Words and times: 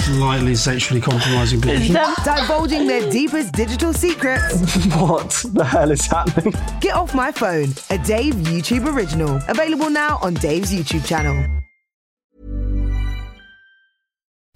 Slightly 0.00 0.54
sexually 0.54 1.00
compromising 1.00 1.60
people. 1.60 2.02
Divulging 2.24 2.86
their 2.86 3.08
deepest 3.10 3.52
digital 3.52 3.92
secrets. 3.92 4.76
What 5.00 5.44
the 5.54 5.64
hell 5.64 5.90
is 5.90 6.06
happening? 6.06 6.54
Get 6.80 6.94
Off 6.94 7.14
My 7.14 7.30
Phone, 7.32 7.68
a 7.90 7.98
Dave 7.98 8.34
YouTube 8.34 8.86
original. 8.92 9.40
Available 9.48 9.90
now 9.90 10.18
on 10.22 10.34
Dave's 10.34 10.72
YouTube 10.72 11.06
channel. 11.06 11.46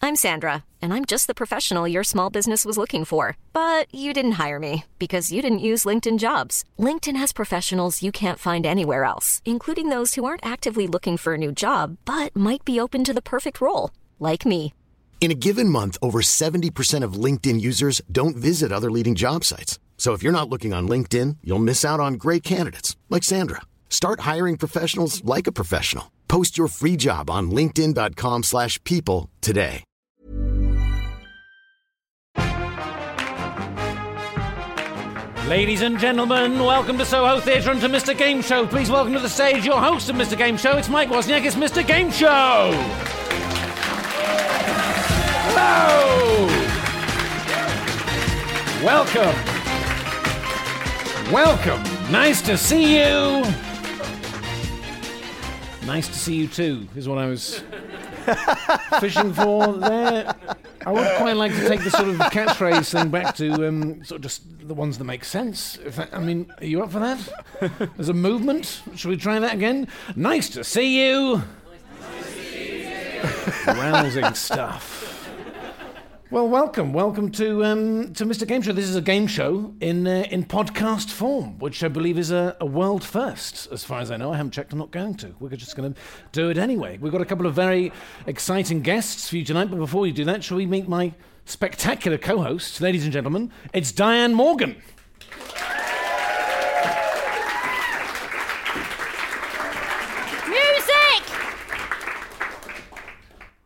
I'm 0.02 0.16
Sandra, 0.16 0.64
and 0.82 0.92
I'm 0.92 1.04
just 1.06 1.26
the 1.28 1.34
professional 1.34 1.88
your 1.88 2.04
small 2.04 2.28
business 2.30 2.64
was 2.66 2.76
looking 2.76 3.04
for. 3.06 3.36
But 3.54 3.86
you 3.94 4.12
didn't 4.12 4.32
hire 4.32 4.58
me 4.58 4.84
because 4.98 5.32
you 5.32 5.40
didn't 5.40 5.60
use 5.70 5.84
LinkedIn 5.84 6.18
jobs. 6.18 6.64
LinkedIn 6.78 7.16
has 7.16 7.32
professionals 7.32 8.02
you 8.02 8.12
can't 8.12 8.38
find 8.38 8.66
anywhere 8.66 9.04
else, 9.04 9.40
including 9.44 9.88
those 9.88 10.14
who 10.14 10.24
aren't 10.24 10.44
actively 10.44 10.86
looking 10.86 11.16
for 11.16 11.34
a 11.34 11.38
new 11.38 11.52
job 11.52 11.96
but 12.04 12.34
might 12.36 12.64
be 12.64 12.78
open 12.80 13.02
to 13.04 13.14
the 13.14 13.22
perfect 13.22 13.60
role, 13.60 13.90
like 14.18 14.44
me. 14.44 14.74
In 15.24 15.30
a 15.30 15.34
given 15.34 15.70
month, 15.70 15.96
over 16.02 16.20
70% 16.20 17.02
of 17.02 17.14
LinkedIn 17.14 17.58
users 17.58 18.02
don't 18.12 18.36
visit 18.36 18.70
other 18.70 18.90
leading 18.90 19.14
job 19.14 19.42
sites. 19.42 19.78
So 19.96 20.12
if 20.12 20.22
you're 20.22 20.38
not 20.38 20.50
looking 20.50 20.74
on 20.74 20.86
LinkedIn, 20.86 21.38
you'll 21.42 21.60
miss 21.60 21.82
out 21.82 21.98
on 21.98 22.20
great 22.24 22.42
candidates 22.42 22.94
like 23.08 23.22
Sandra. 23.22 23.62
Start 23.88 24.20
hiring 24.20 24.58
professionals 24.58 25.24
like 25.24 25.46
a 25.46 25.52
professional. 25.52 26.12
Post 26.28 26.58
your 26.58 26.68
free 26.68 26.96
job 26.98 27.30
on 27.30 27.50
linkedin.com/people 27.50 29.30
today. 29.40 29.82
Ladies 35.48 35.80
and 35.80 35.98
gentlemen, 35.98 36.58
welcome 36.58 36.98
to 36.98 37.06
Soho 37.06 37.40
Theatre 37.40 37.70
and 37.70 37.80
to 37.80 37.88
Mr. 37.88 38.14
Game 38.14 38.42
Show. 38.42 38.66
Please 38.66 38.90
welcome 38.90 39.14
to 39.14 39.20
the 39.20 39.30
stage 39.30 39.64
your 39.64 39.80
host 39.80 40.10
of 40.10 40.16
Mr. 40.16 40.36
Game 40.36 40.58
Show. 40.58 40.76
It's 40.76 40.90
Mike 40.90 41.08
Wozniak. 41.08 41.46
It's 41.46 41.56
Mr. 41.56 41.82
Game 41.82 42.10
Show. 42.12 42.74
Hello. 45.56 46.46
Welcome. 48.84 49.36
Welcome. 51.32 51.82
Nice 52.10 52.42
to 52.42 52.58
see 52.58 52.98
you. 52.98 53.44
Nice 55.86 56.08
to 56.08 56.14
see 56.14 56.34
you 56.34 56.48
too, 56.48 56.88
is 56.96 57.08
what 57.08 57.18
I 57.18 57.26
was 57.26 57.62
fishing 59.00 59.32
for 59.32 59.74
there. 59.74 60.34
I 60.86 60.90
would 60.90 61.06
quite 61.18 61.36
like 61.36 61.52
to 61.52 61.68
take 61.68 61.84
the 61.84 61.90
sort 61.90 62.08
of 62.08 62.16
catchphrase 62.16 62.90
thing 62.90 63.10
back 63.10 63.36
to 63.36 63.68
um, 63.68 64.04
sort 64.04 64.16
of 64.16 64.22
just 64.22 64.42
the 64.66 64.74
ones 64.74 64.98
that 64.98 65.04
make 65.04 65.24
sense. 65.24 65.78
If 65.84 65.94
that, 65.96 66.12
I 66.12 66.18
mean, 66.18 66.52
are 66.58 66.66
you 66.66 66.82
up 66.82 66.90
for 66.90 66.98
that? 66.98 67.90
As 67.96 68.08
a 68.08 68.12
movement, 68.12 68.82
should 68.96 69.08
we 69.08 69.16
try 69.16 69.38
that 69.38 69.54
again? 69.54 69.86
Nice 70.16 70.48
to 70.50 70.64
see 70.64 71.06
you. 71.06 71.44
Rousing 73.66 74.34
stuff. 74.34 75.03
Well, 76.34 76.48
welcome, 76.48 76.92
welcome 76.92 77.30
to 77.30 77.64
um, 77.64 78.12
to 78.14 78.26
Mr. 78.26 78.44
Game 78.44 78.60
Show. 78.60 78.72
This 78.72 78.88
is 78.88 78.96
a 78.96 79.00
game 79.00 79.28
show 79.28 79.72
in 79.80 80.04
uh, 80.04 80.26
in 80.32 80.44
podcast 80.44 81.12
form, 81.12 81.60
which 81.60 81.84
I 81.84 81.86
believe 81.86 82.18
is 82.18 82.32
a, 82.32 82.56
a 82.60 82.66
world 82.66 83.04
first, 83.04 83.68
as 83.70 83.84
far 83.84 84.00
as 84.00 84.10
I 84.10 84.16
know. 84.16 84.32
I 84.32 84.38
haven't 84.38 84.50
checked. 84.50 84.72
I'm 84.72 84.80
not 84.80 84.90
going 84.90 85.14
to. 85.18 85.32
We're 85.38 85.50
just 85.50 85.76
going 85.76 85.94
to 85.94 86.00
do 86.32 86.50
it 86.50 86.58
anyway. 86.58 86.98
We've 86.98 87.12
got 87.12 87.20
a 87.20 87.24
couple 87.24 87.46
of 87.46 87.54
very 87.54 87.92
exciting 88.26 88.82
guests 88.82 89.28
for 89.28 89.36
you 89.36 89.44
tonight. 89.44 89.66
But 89.66 89.76
before 89.76 90.00
we 90.00 90.10
do 90.10 90.24
that, 90.24 90.42
shall 90.42 90.56
we 90.56 90.66
meet 90.66 90.88
my 90.88 91.14
spectacular 91.44 92.18
co-host, 92.18 92.80
ladies 92.80 93.04
and 93.04 93.12
gentlemen? 93.12 93.52
It's 93.72 93.92
Diane 93.92 94.34
Morgan. 94.34 94.74
Music! 100.48 101.22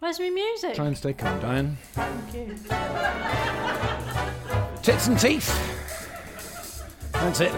Where's 0.08 0.20
my 0.20 0.30
music? 0.30 0.74
Try 0.74 0.86
and 0.86 0.96
stay 0.96 1.12
calm, 1.12 1.38
Diane. 1.38 1.76
Thank 1.92 2.32
you. 2.32 2.54
Tits 4.82 5.06
and 5.06 5.20
teeth. 5.20 5.52
That's 7.12 7.41
it. 7.41 7.52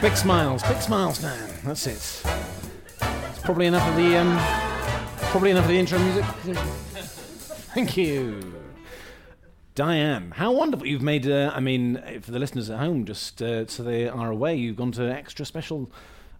Big 0.00 0.16
smiles, 0.16 0.62
big 0.62 0.80
smiles, 0.80 1.18
Dan. 1.18 1.50
That's 1.64 1.88
it. 1.88 1.96
It's 1.96 3.40
probably 3.42 3.66
enough 3.66 3.88
of 3.88 3.96
the 3.96 4.16
um, 4.16 4.38
probably 5.32 5.50
enough 5.50 5.64
of 5.64 5.70
the 5.70 5.78
intro 5.80 5.98
music. 5.98 6.24
Thank 7.74 7.96
you, 7.96 8.54
Diane. 9.74 10.30
How 10.36 10.52
wonderful 10.52 10.86
you've 10.86 11.02
made. 11.02 11.26
Uh, 11.28 11.50
I 11.52 11.58
mean, 11.58 12.00
for 12.22 12.30
the 12.30 12.38
listeners 12.38 12.70
at 12.70 12.78
home, 12.78 13.04
just 13.04 13.42
uh, 13.42 13.66
so 13.66 13.82
they 13.82 14.08
are 14.08 14.30
aware, 14.30 14.54
you've 14.54 14.76
gone 14.76 14.92
to 14.92 15.02
extra 15.12 15.44
special 15.44 15.90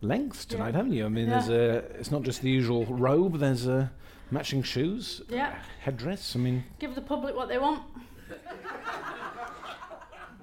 lengths 0.01 0.45
tonight, 0.45 0.75
haven't 0.75 0.93
you? 0.93 1.07
I 1.07 1.09
mean, 1.09 1.27
Yeah. 1.29 1.41
there's 1.41 1.49
a. 1.49 1.77
It's 1.99 2.11
not 2.11 2.23
just 2.23 2.43
the 2.43 2.51
usual 2.51 2.85
robe. 2.87 3.39
There's 3.39 3.67
a 3.67 3.91
matching 4.31 4.63
shoes, 4.63 5.23
Yeah. 5.29 5.55
headdress. 5.81 6.35
I 6.37 6.39
mean, 6.41 6.65
Give 6.79 6.95
the 6.95 7.01
public 7.01 7.35
what 7.37 7.49
they 7.49 7.59
want. 7.59 7.83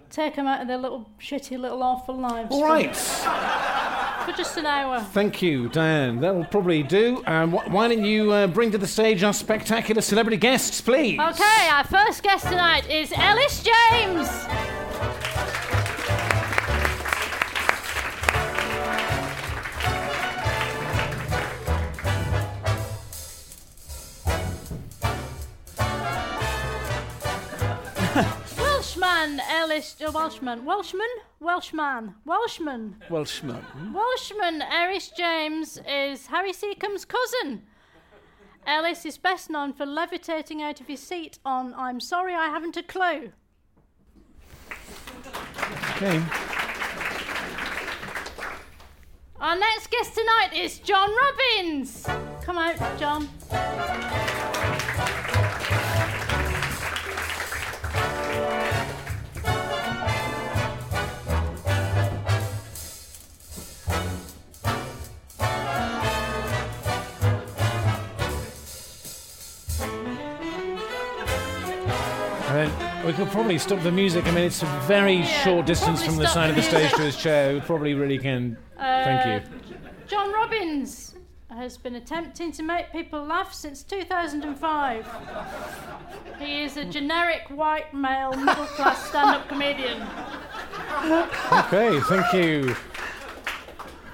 Take 0.10 0.36
them 0.36 0.46
out 0.46 0.62
of 0.62 0.68
their 0.68 0.78
little 0.78 1.10
shitty 1.20 1.58
little 1.60 1.82
awful 1.82 2.16
lives. 2.16 2.50
All 2.52 2.64
right. 2.64 2.96
for- 2.96 4.26
For 4.26 4.32
just 4.38 4.56
an 4.58 4.66
hour. 4.66 5.00
Thank 5.02 5.42
you, 5.42 5.68
Diane. 5.70 6.22
That 6.22 6.34
will 6.36 6.46
probably 6.46 6.82
do. 6.84 7.22
Um, 7.26 7.52
wh- 7.52 7.70
why 7.70 7.88
don't 7.90 8.06
you 8.06 8.32
uh, 8.32 8.48
bring 8.48 8.72
to 8.72 8.78
the 8.78 8.88
stage 8.88 9.22
our 9.24 9.34
spectacular 9.34 10.02
celebrity 10.02 10.38
guests, 10.38 10.80
please? 10.80 11.20
Okay, 11.20 11.68
our 11.72 11.84
first 11.84 12.24
guest 12.24 12.46
tonight 12.46 12.90
is 12.90 13.12
Ellis 13.14 13.64
James. 13.64 14.30
Welshman 29.34 29.56
Ellis, 29.58 29.96
uh, 30.00 30.12
Welshman, 30.12 30.64
Welshman, 30.64 31.08
Welshman, 31.40 32.16
Welshman, 32.24 32.96
Welshman. 33.10 33.66
Welshman 33.92 34.62
Ellis 34.62 35.10
James 35.18 35.80
is 35.90 36.28
Harry 36.28 36.52
Secombe's 36.52 37.04
cousin. 37.04 37.64
Ellis 38.68 39.08
is 39.08 39.18
best 39.18 39.50
known 39.50 39.74
for 39.74 39.88
levitating 39.88 40.62
out 40.62 40.80
of 40.82 40.86
his 40.86 41.00
seat 41.00 41.40
on 41.44 41.74
I'm 41.74 42.00
Sorry 42.00 42.36
I 42.36 42.50
Haven't 42.50 42.78
a 42.78 42.84
Clue. 42.84 43.32
Okay. 45.96 46.22
Our 49.42 49.58
next 49.58 49.90
guest 49.90 50.14
tonight 50.14 50.50
is 50.54 50.78
John 50.78 51.10
Robbins. 51.10 52.06
Come 52.44 52.60
out, 52.60 53.00
John. 53.00 53.28
We 73.06 73.14
could 73.14 73.28
probably 73.30 73.58
stop 73.58 73.82
the 73.84 73.92
music. 73.92 74.26
I 74.28 74.32
mean, 74.32 74.46
it's 74.46 74.64
a 74.64 74.82
very 74.88 75.18
Yeah, 75.18 75.44
short 75.44 75.66
distance 75.66 76.04
from 76.06 76.16
the 76.18 76.28
side 76.28 76.50
of 76.50 76.56
the 76.56 76.62
the 76.62 76.68
stage 76.68 76.92
to 76.94 77.02
his 77.02 77.18
chair. 77.18 77.54
We 77.54 77.60
probably 77.62 77.94
really 77.94 78.18
can. 78.18 78.58
Thank 78.78 79.26
Uh, 79.26 79.48
you. 79.70 79.76
John 80.08 80.32
Robbins 80.34 81.16
has 81.50 81.78
been 81.78 81.96
attempting 81.96 82.52
to 82.54 82.64
make 82.64 82.92
people 82.92 83.24
laugh 83.24 83.54
since 83.54 83.84
2005. 83.84 85.06
He 86.40 86.64
is 86.64 86.78
a 86.78 86.86
generic 86.86 87.44
white 87.50 87.94
male 87.94 88.34
middle 88.34 88.66
class 88.66 89.08
stand 89.10 89.30
up 89.36 89.48
comedian. 89.48 90.02
Okay, 91.52 92.00
thank 92.02 92.34
you, 92.34 92.76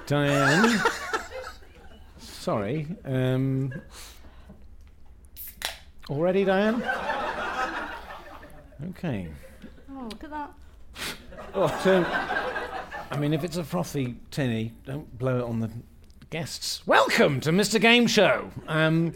Diane. 0.06 0.80
Sorry. 2.18 2.86
Um, 3.04 3.72
already, 6.10 6.44
Diane? 6.44 6.82
Okay. 8.88 9.28
Oh, 9.92 10.08
look 10.10 10.24
at 10.24 10.30
that. 10.30 10.52
So, 11.82 12.04
I 13.10 13.18
mean, 13.18 13.34
if 13.34 13.44
it's 13.44 13.56
a 13.56 13.64
frothy 13.64 14.16
tinny, 14.30 14.72
don't 14.86 15.18
blow 15.18 15.40
it 15.40 15.44
on 15.44 15.60
the 15.60 15.70
guests. 16.30 16.86
Welcome 16.86 17.40
to 17.40 17.50
Mr. 17.50 17.80
Game 17.80 18.06
Show. 18.06 18.50
Um, 18.68 19.14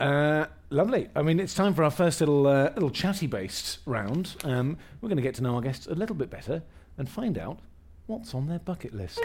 uh, 0.00 0.46
lovely. 0.70 1.08
I 1.14 1.22
mean, 1.22 1.38
it's 1.38 1.54
time 1.54 1.74
for 1.74 1.84
our 1.84 1.90
first 1.90 2.20
little 2.20 2.46
uh, 2.46 2.70
little 2.74 2.90
chatty-based 2.90 3.80
round. 3.84 4.36
Um, 4.44 4.78
we're 5.00 5.08
going 5.08 5.16
to 5.16 5.22
get 5.22 5.34
to 5.36 5.42
know 5.42 5.56
our 5.56 5.60
guests 5.60 5.86
a 5.86 5.94
little 5.94 6.16
bit 6.16 6.30
better 6.30 6.62
and 6.96 7.08
find 7.08 7.36
out 7.36 7.58
what's 8.06 8.34
on 8.34 8.46
their 8.46 8.60
bucket 8.60 8.94
list. 8.94 9.20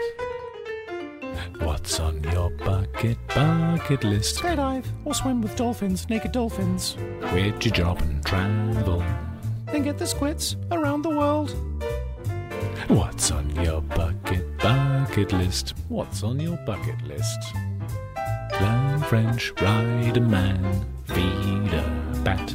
What's 1.60 2.00
on 2.00 2.22
your 2.24 2.50
bucket 2.50 3.18
bucket 3.28 4.04
list? 4.04 4.38
Skydive 4.38 4.84
or 5.04 5.14
swim 5.14 5.42
with 5.42 5.56
dolphins, 5.56 6.08
naked 6.08 6.32
dolphins. 6.32 6.96
Quit 7.20 7.64
your 7.64 7.74
job 7.74 8.00
and 8.02 8.24
travel. 8.24 9.02
Then 9.66 9.82
get 9.82 9.98
the 9.98 10.06
squits 10.06 10.56
around 10.70 11.02
the 11.02 11.10
world. 11.10 11.54
What's 12.88 13.30
on 13.30 13.50
your 13.64 13.80
bucket 13.80 14.58
bucket 14.58 15.32
list? 15.32 15.74
What's 15.88 16.22
on 16.22 16.38
your 16.40 16.56
bucket 16.58 17.00
list? 17.06 17.38
Learn 18.60 19.00
French, 19.02 19.52
ride 19.60 20.16
a 20.16 20.20
man, 20.20 20.84
feed 21.06 21.72
a 21.72 22.20
bat. 22.22 22.54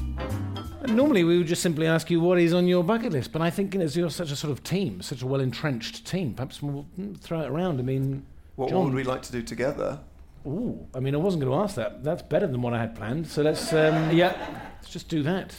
Normally, 0.87 1.23
we 1.23 1.37
would 1.37 1.47
just 1.47 1.61
simply 1.61 1.85
ask 1.85 2.09
you 2.09 2.21
what 2.21 2.39
is 2.39 2.53
on 2.53 2.67
your 2.67 2.83
bucket 2.83 3.11
list, 3.11 3.31
but 3.31 3.41
I 3.41 3.49
think 3.49 3.75
as 3.75 3.97
you're 3.97 4.09
such 4.09 4.31
a 4.31 4.35
sort 4.35 4.51
of 4.51 4.63
team, 4.63 5.01
such 5.01 5.21
a 5.21 5.27
well-entrenched 5.27 6.05
team, 6.05 6.33
perhaps 6.33 6.61
we'll 6.61 6.85
mm, 6.97 7.19
throw 7.19 7.41
it 7.41 7.49
around. 7.49 7.79
I 7.79 7.83
mean, 7.83 8.25
What, 8.57 8.69
John. 8.69 8.79
what 8.79 8.85
would 8.85 8.95
we 8.95 9.03
like 9.03 9.21
to 9.21 9.31
do 9.31 9.43
together? 9.43 9.99
Ooh, 10.45 10.85
I 10.95 10.99
mean, 10.99 11.13
I 11.13 11.19
wasn't 11.19 11.43
going 11.43 11.55
to 11.55 11.63
ask 11.63 11.75
that. 11.75 12.03
That's 12.03 12.23
better 12.23 12.47
than 12.47 12.61
what 12.61 12.73
I 12.73 12.79
had 12.79 12.95
planned. 12.95 13.27
So 13.27 13.43
let's, 13.43 13.71
um, 13.71 14.11
yeah, 14.17 14.33
let's 14.77 14.89
just 14.89 15.09
do 15.09 15.21
that. 15.23 15.53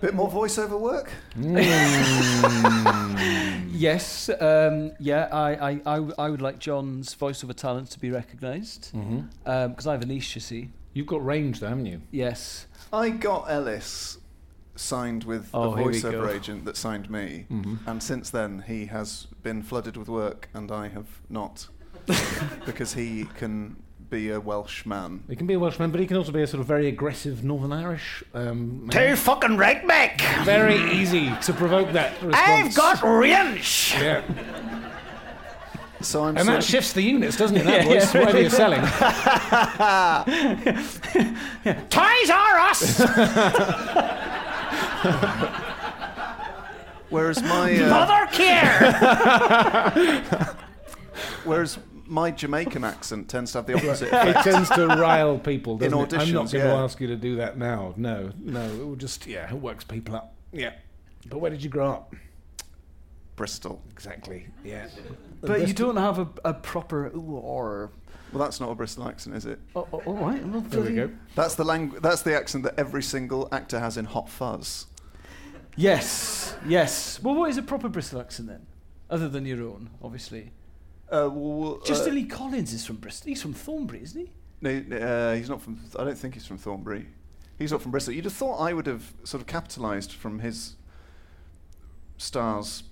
Bit 0.00 0.14
more 0.14 0.30
voiceover 0.30 0.80
work? 0.80 1.12
Yes, 3.74 4.28
um, 4.40 4.92
yeah, 5.00 5.28
I, 5.32 5.54
I, 5.54 5.70
I, 5.70 5.94
w- 5.96 6.14
I 6.18 6.28
would 6.30 6.42
like 6.42 6.58
John's 6.58 7.14
voiceover 7.16 7.54
talent 7.54 7.90
to 7.90 7.98
be 7.98 8.10
recognised. 8.10 8.92
Because 9.44 9.86
I 9.86 9.92
have 9.92 10.02
a 10.02 10.06
niche, 10.06 10.34
you 10.36 10.40
see. 10.40 10.70
You've 10.92 11.06
got 11.06 11.24
range, 11.24 11.60
though, 11.60 11.68
haven't 11.68 11.86
you? 11.86 12.02
Yes. 12.10 12.66
I 12.92 13.10
got 13.10 13.50
Ellis 13.50 14.18
signed 14.76 15.24
with 15.24 15.48
Oh, 15.54 15.74
a 15.74 15.76
voiceover 15.76 16.32
agent 16.34 16.64
that 16.66 16.76
signed 16.76 17.10
me, 17.10 17.46
and 17.86 18.02
since 18.02 18.30
then 18.30 18.64
he 18.66 18.86
has 18.86 19.26
been 19.42 19.62
flooded 19.62 19.96
with 19.96 20.08
work, 20.08 20.48
and 20.54 20.70
I 20.70 20.88
have 20.88 21.20
not, 21.28 21.68
because 22.66 22.94
he 22.94 23.26
can 23.36 23.76
be 24.12 24.30
a 24.30 24.38
Welsh 24.38 24.84
man. 24.84 25.24
He 25.28 25.36
can 25.36 25.46
be 25.46 25.54
a 25.54 25.58
Welshman, 25.58 25.90
but 25.90 25.98
he 25.98 26.06
can 26.06 26.18
also 26.18 26.32
be 26.32 26.42
a 26.42 26.46
sort 26.46 26.60
of 26.60 26.66
very 26.66 26.86
aggressive 26.86 27.42
Northern 27.42 27.72
Irish. 27.72 28.22
Um, 28.34 28.86
man. 28.86 28.90
Too 28.90 29.16
fucking 29.16 29.56
right 29.56 29.88
back. 29.88 30.20
Very 30.44 30.76
easy 30.92 31.32
to 31.42 31.54
provoke 31.54 31.92
that 31.92 32.12
response. 32.22 32.36
I've 32.36 32.74
got 32.74 33.02
range. 33.02 33.94
Yeah. 33.98 34.20
So 36.02 36.24
I'm 36.24 36.36
And 36.36 36.44
sort 36.46 36.58
that 36.58 36.64
shifts 36.64 36.92
the 36.92 37.00
units, 37.00 37.38
doesn't 37.38 37.56
it? 37.56 37.64
That 37.64 37.84
voice, 37.86 38.12
whatever 38.12 38.38
you're 38.40 38.50
selling. 38.50 38.80
Toys 41.88 42.30
R 42.30 42.58
Us. 42.58 42.98
whereas 47.08 47.42
my 47.42 47.78
uh, 47.78 47.88
Mother 47.88 48.26
care. 48.32 48.92
whereas 51.44 51.78
my 52.12 52.30
Jamaican 52.30 52.84
accent 52.84 53.28
tends 53.28 53.52
to 53.52 53.58
have 53.58 53.66
the 53.66 53.74
opposite 53.76 54.10
It 54.12 54.36
tends 54.44 54.68
to 54.70 54.86
rile 54.86 55.38
people, 55.38 55.82
In 55.82 55.90
doesn't 55.90 55.98
it? 55.98 56.20
I'm 56.20 56.32
not 56.32 56.44
auditions, 56.46 56.52
going 56.52 56.64
to 56.64 56.70
yeah. 56.74 56.84
ask 56.84 57.00
you 57.00 57.06
to 57.08 57.16
do 57.16 57.36
that 57.36 57.56
now. 57.58 57.94
No, 57.96 58.30
no. 58.38 58.64
It 58.64 58.86
will 58.86 58.96
just, 58.96 59.26
yeah, 59.26 59.48
it 59.50 59.60
works 59.60 59.82
people 59.84 60.14
up. 60.14 60.34
Yeah. 60.52 60.72
But 61.26 61.38
where 61.38 61.50
did 61.50 61.62
you 61.62 61.70
grow 61.70 61.90
up? 61.90 62.14
Bristol. 63.36 63.82
Exactly. 63.90 64.46
Yeah. 64.62 64.86
But 65.40 65.66
you 65.66 65.74
don't 65.74 65.96
have 65.96 66.18
a, 66.18 66.28
a 66.44 66.54
proper 66.54 67.06
ooh 67.06 67.36
or. 67.42 67.90
Well, 68.32 68.42
that's 68.42 68.60
not 68.60 68.70
a 68.70 68.74
Bristol 68.74 69.08
accent, 69.08 69.36
is 69.36 69.46
it? 69.46 69.58
Oh, 69.74 69.86
oh, 69.92 70.02
all 70.06 70.14
right. 70.14 70.46
Well, 70.46 70.60
There 70.62 70.80
we 70.82 70.94
go. 70.94 71.10
That's 71.34 71.54
the 71.54 71.64
langu- 71.64 72.00
That's 72.00 72.22
the 72.22 72.34
accent 72.34 72.64
that 72.64 72.74
every 72.78 73.02
single 73.02 73.48
actor 73.52 73.78
has 73.80 73.96
in 73.96 74.04
Hot 74.06 74.28
Fuzz. 74.28 74.86
Yes, 75.76 76.54
yes. 76.66 77.22
Well, 77.22 77.34
what 77.34 77.48
is 77.50 77.56
a 77.56 77.62
proper 77.62 77.88
Bristol 77.88 78.20
accent 78.20 78.48
then? 78.48 78.66
Other 79.08 79.28
than 79.28 79.44
your 79.46 79.62
own, 79.62 79.90
obviously. 80.02 80.52
Uh, 81.12 81.28
well, 81.30 81.78
Just 81.84 82.08
uh, 82.08 82.10
Lee 82.10 82.24
Collins 82.24 82.72
is 82.72 82.86
from 82.86 82.96
Bristol. 82.96 83.28
He's 83.28 83.42
from 83.42 83.52
Thornbury, 83.52 84.02
isn't 84.02 84.18
he? 84.26 84.30
No, 84.62 84.96
uh, 84.96 85.34
he's 85.34 85.50
not 85.50 85.60
from. 85.60 85.78
I 85.98 86.04
don't 86.04 86.16
think 86.16 86.34
he's 86.34 86.46
from 86.46 86.56
Thornbury. 86.56 87.06
He's 87.58 87.70
not 87.70 87.82
from 87.82 87.90
Bristol. 87.90 88.14
You'd 88.14 88.24
have 88.24 88.32
thought 88.32 88.58
I 88.58 88.72
would 88.72 88.86
have 88.86 89.12
sort 89.24 89.42
of 89.42 89.46
capitalised 89.46 90.12
from 90.12 90.38
his 90.38 90.76
stars 92.16 92.84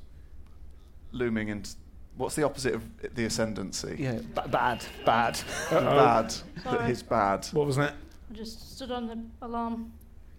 looming 1.13 1.49
into. 1.49 1.71
What's 2.17 2.35
the 2.35 2.43
opposite 2.43 2.75
of 2.75 2.83
the 3.15 3.25
ascendancy? 3.25 3.97
Yeah, 3.99 4.19
ba- 4.35 4.49
bad, 4.49 4.85
bad. 5.07 5.41
Bad. 5.71 6.31
That 6.31 6.43
Sorry. 6.65 6.87
his 6.89 7.03
bad. 7.03 7.47
What 7.53 7.67
was 7.67 7.77
that? 7.77 7.95
I 8.31 8.35
just 8.35 8.77
stood 8.77 8.91
on 8.91 9.07
the 9.07 9.47
alarm. 9.47 9.93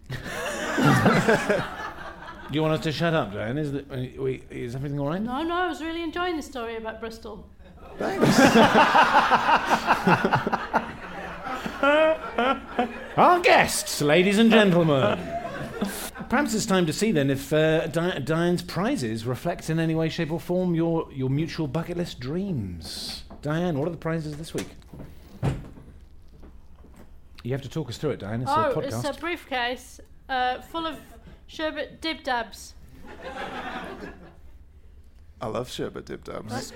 Do 0.08 0.16
you 2.52 2.62
want 2.62 2.74
us 2.74 2.84
to 2.84 2.92
shut 2.92 3.14
up, 3.14 3.32
Dan? 3.32 3.58
Is, 3.58 3.74
it, 3.74 3.86
uh, 3.90 4.22
we, 4.22 4.44
is 4.50 4.76
everything 4.76 5.00
all 5.00 5.08
right? 5.08 5.20
No, 5.20 5.42
no, 5.42 5.54
I 5.54 5.66
was 5.66 5.82
really 5.82 6.02
enjoying 6.02 6.36
the 6.36 6.42
story 6.42 6.76
about 6.76 7.00
Bristol. 7.00 7.48
Our 13.16 13.40
guests, 13.40 14.00
ladies 14.00 14.38
and 14.38 14.50
gentlemen. 14.50 15.18
Perhaps 16.28 16.54
it's 16.54 16.64
time 16.64 16.86
to 16.86 16.92
see 16.92 17.12
then 17.12 17.28
if 17.28 17.52
uh, 17.52 17.86
Di- 17.88 18.20
Diane's 18.20 18.62
prizes 18.62 19.26
reflect 19.26 19.68
in 19.68 19.78
any 19.78 19.94
way, 19.94 20.08
shape, 20.08 20.32
or 20.32 20.40
form 20.40 20.74
your, 20.74 21.06
your 21.12 21.28
mutual 21.28 21.66
bucket 21.66 21.98
list 21.98 22.20
dreams. 22.20 23.24
Diane, 23.42 23.78
what 23.78 23.86
are 23.86 23.90
the 23.90 23.98
prizes 23.98 24.36
this 24.36 24.54
week? 24.54 24.68
You 27.42 27.52
have 27.52 27.62
to 27.62 27.68
talk 27.68 27.88
us 27.90 27.98
through 27.98 28.10
it, 28.10 28.20
Diane. 28.20 28.42
It's 28.42 28.50
a 28.50 28.68
oh, 28.70 28.74
podcast. 28.74 29.04
it's 29.04 29.18
a 29.18 29.20
briefcase 29.20 30.00
uh, 30.28 30.62
full 30.62 30.86
of 30.86 30.96
sherbet 31.48 32.00
dib 32.00 32.22
dabs. 32.22 32.74
I 35.42 35.46
love 35.48 35.68
sherbet 35.68 36.06
dib 36.06 36.24
dabs. 36.24 36.72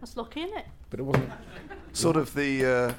That's 0.00 0.16
lucky, 0.16 0.40
isn't 0.42 0.58
it? 0.58 0.66
But 0.90 1.00
it 1.00 1.04
wasn't. 1.04 1.30
sort 1.92 2.16
of 2.16 2.34
the 2.34 2.64
uh, 2.66 2.92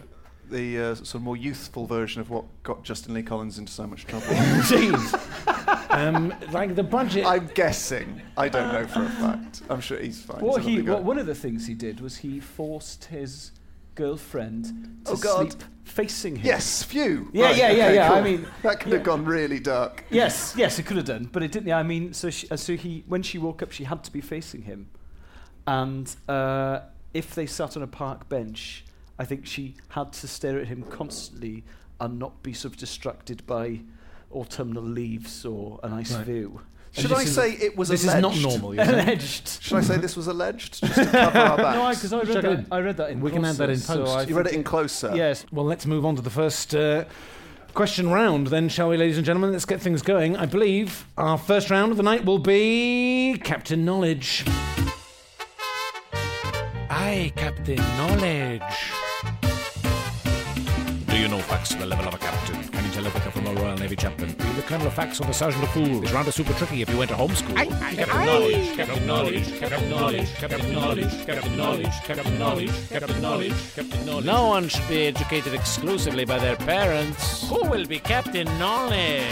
the 0.50 0.80
uh, 0.80 0.96
sort 0.96 1.16
of 1.16 1.22
more 1.24 1.36
youthful 1.38 1.86
version 1.86 2.22
of 2.22 2.30
what 2.30 2.46
got 2.64 2.84
Justin 2.84 3.14
Lee 3.14 3.24
Collins 3.24 3.58
into 3.60 3.72
so 3.72 3.86
much 3.86 4.06
trouble. 4.06 4.26
Jeez. 4.28 5.92
um, 5.92 6.34
like 6.52 6.76
the 6.76 6.84
budget. 6.84 7.26
I'm 7.26 7.48
guessing. 7.54 8.22
I 8.38 8.48
don't 8.50 8.72
know 8.72 8.88
for 8.88 9.04
a 9.04 9.10
fact. 9.10 9.62
I'm 9.70 9.82
sure 9.82 10.00
he's 10.00 10.22
fine. 10.24 10.40
What 10.40 10.62
he, 10.62 10.82
what, 10.82 11.04
one 11.04 11.18
of 11.18 11.26
the 11.26 11.36
things 11.36 11.68
he 11.68 11.74
did 11.74 12.00
was 12.00 12.18
he 12.18 12.40
forced 12.40 13.06
his 13.06 13.52
girlfriend 13.96 14.66
to 15.06 15.12
Oh, 15.12 15.16
God. 15.18 15.52
sleep 15.52 15.64
facing 15.84 16.38
him. 16.38 16.46
Yes, 16.46 16.84
phew. 16.84 17.30
Yeah, 17.34 17.46
Right, 17.48 17.58
yeah, 17.58 17.72
yeah, 17.72 17.86
okay, 17.86 17.96
yeah. 17.96 18.08
cool. 18.08 18.18
I 18.18 18.22
mean, 18.22 18.48
that 18.64 18.80
could 18.80 18.94
have 18.94 19.04
gone 19.04 19.26
really 19.26 19.60
dark. 19.60 20.06
Yes, 20.10 20.54
yes, 20.58 20.80
it 20.80 20.86
could 20.86 20.96
have 20.98 21.06
done, 21.06 21.30
but 21.32 21.44
it 21.44 21.52
didn't. 21.52 21.68
Yeah, 21.68 21.78
I 21.78 21.84
mean, 21.84 22.14
so 22.14 22.30
she, 22.30 22.50
uh, 22.50 22.56
so 22.56 22.76
he 22.78 23.04
when 23.08 23.22
she 23.24 23.38
woke 23.38 23.62
up, 23.62 23.72
she 23.72 23.84
had 23.84 24.04
to 24.06 24.12
be 24.12 24.22
facing 24.22 24.62
him, 24.64 24.90
and 25.72 26.14
uh, 26.28 26.80
if 27.14 27.34
they 27.36 27.46
sat 27.46 27.78
on 27.78 27.84
a 27.84 27.88
park 27.88 28.28
bench, 28.28 28.84
I 29.18 29.24
think 29.26 29.46
she 29.46 29.76
had 29.90 30.12
to 30.14 30.28
stare 30.28 30.60
at 30.60 30.68
him 30.68 30.84
constantly 30.84 31.64
and 32.00 32.20
not 32.20 32.44
be 32.44 32.52
sort 32.54 32.74
of 32.74 32.80
distracted 32.80 33.46
by 33.48 33.80
autumnal 34.34 34.84
leaves 34.84 35.46
or 35.46 35.80
a 35.84 35.90
nice 35.90 36.12
Right. 36.14 36.26
view. 36.26 36.62
Should 36.94 37.14
I 37.14 37.24
say 37.24 37.52
it 37.54 37.78
was 37.78 37.88
this 37.88 38.04
alleged? 38.04 38.36
is 38.36 38.44
not 38.44 38.52
normal. 38.52 38.76
You're? 38.76 38.84
Alleged. 38.84 39.48
Should 39.62 39.78
I 39.78 39.82
say 39.82 39.96
this 39.96 40.18
was 40.18 40.28
alleged 40.28 40.82
just 40.82 40.94
to 40.96 41.06
cover 41.12 41.38
our 41.40 41.56
backs? 41.58 41.78
No, 41.78 41.90
because 41.90 42.14
I, 42.14 42.22
read 42.34 42.44
that. 42.44 42.46
in. 42.60 42.68
I 42.70 42.80
read 42.80 42.98
that 42.98 43.12
in. 43.12 43.22
We 43.22 43.32
can 43.32 43.46
add 43.46 43.56
that 43.56 43.70
in 43.70 43.80
Closer, 43.80 44.06
so 44.06 44.16
post. 44.18 44.30
You 44.30 44.36
read 44.36 44.48
it 44.48 44.54
in 44.54 44.64
closer. 44.66 45.12
Yes. 45.16 45.46
Well, 45.54 45.66
let's 45.66 45.86
move 45.86 46.06
on 46.06 46.18
to 46.18 46.22
the 46.22 46.30
first 46.30 46.76
uh, 46.76 47.06
question 47.74 48.10
round, 48.10 48.48
then, 48.48 48.68
shall 48.68 48.90
we, 48.90 48.98
ladies 48.98 49.16
and 49.16 49.26
gentlemen? 49.26 49.54
Let's 49.54 49.64
get 49.64 49.80
things 49.80 50.02
going. 50.02 50.36
I 50.36 50.46
believe 50.46 51.06
our 51.18 51.38
first 51.38 51.70
round 51.70 51.92
of 51.92 51.98
the 51.98 52.04
night 52.04 52.26
will 52.26 52.40
be 52.40 53.40
Captain 53.42 53.86
Knowledge. 53.86 54.44
Aye, 57.12 57.34
Captain 57.36 57.76
Knowledge. 57.76 58.62
Do 61.08 61.18
you 61.18 61.28
know 61.28 61.40
facts 61.40 61.68
to 61.72 61.78
the 61.78 61.86
level 61.86 62.08
of 62.08 62.14
a 62.14 62.18
captain? 62.18 62.64
Can 62.70 62.86
you 62.86 62.92
tell 62.92 63.06
a 63.06 63.10
vicar 63.10 63.32
from 63.32 63.48
a 63.48 63.54
Royal 63.54 63.76
Navy 63.76 63.98
chaplain? 63.98 64.32
Be 64.32 64.46
the 64.54 64.62
Colonel 64.62 64.88
of 64.88 64.94
Facts 64.94 65.20
or 65.20 65.26
the 65.26 65.34
Sergeant 65.34 65.62
of 65.62 65.72
Fools? 65.72 66.06
Is 66.06 66.14
rather 66.14 66.32
super 66.32 66.54
tricky 66.54 66.82
if 66.82 66.90
you 66.90 66.98
went 66.98 67.10
to 67.12 67.18
homeschool. 67.18 67.54
Captain 67.58 68.26
Knowledge, 68.26 68.78
Captain 68.78 69.06
Knowledge, 69.06 69.60
Captain 69.60 69.90
Knowledge, 69.90 70.34
Captain 70.36 70.72
Knowledge, 70.74 71.26
Captain 71.26 71.58
Knowledge, 71.58 71.92
Captain 72.06 72.38
Knowledge, 72.40 72.72
Captain 72.90 73.22
Knowledge, 73.22 73.76
Captain 73.76 74.06
Knowledge. 74.06 74.26
No 74.26 74.48
one 74.48 74.70
should 74.70 74.88
be 74.88 75.08
educated 75.08 75.54
exclusively 75.54 76.24
by 76.24 76.40
their 76.40 76.56
parents. 76.56 77.50
Who 77.50 77.62
will 77.70 77.86
be 77.88 78.00
Captain 78.00 78.48
Knowledge? 78.58 79.28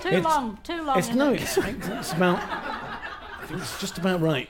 Too 0.00 0.08
It's- 0.10 0.22
long, 0.22 0.58
too 0.62 0.80
long. 0.84 0.96
It's 0.96 1.08
isn't 1.08 1.18
no, 1.18 1.32
it's, 1.32 1.58
it's 1.58 2.12
about. 2.12 2.38
I 2.38 3.46
think 3.48 3.60
it's 3.60 3.80
just 3.80 3.98
about 3.98 4.20
right. 4.20 4.48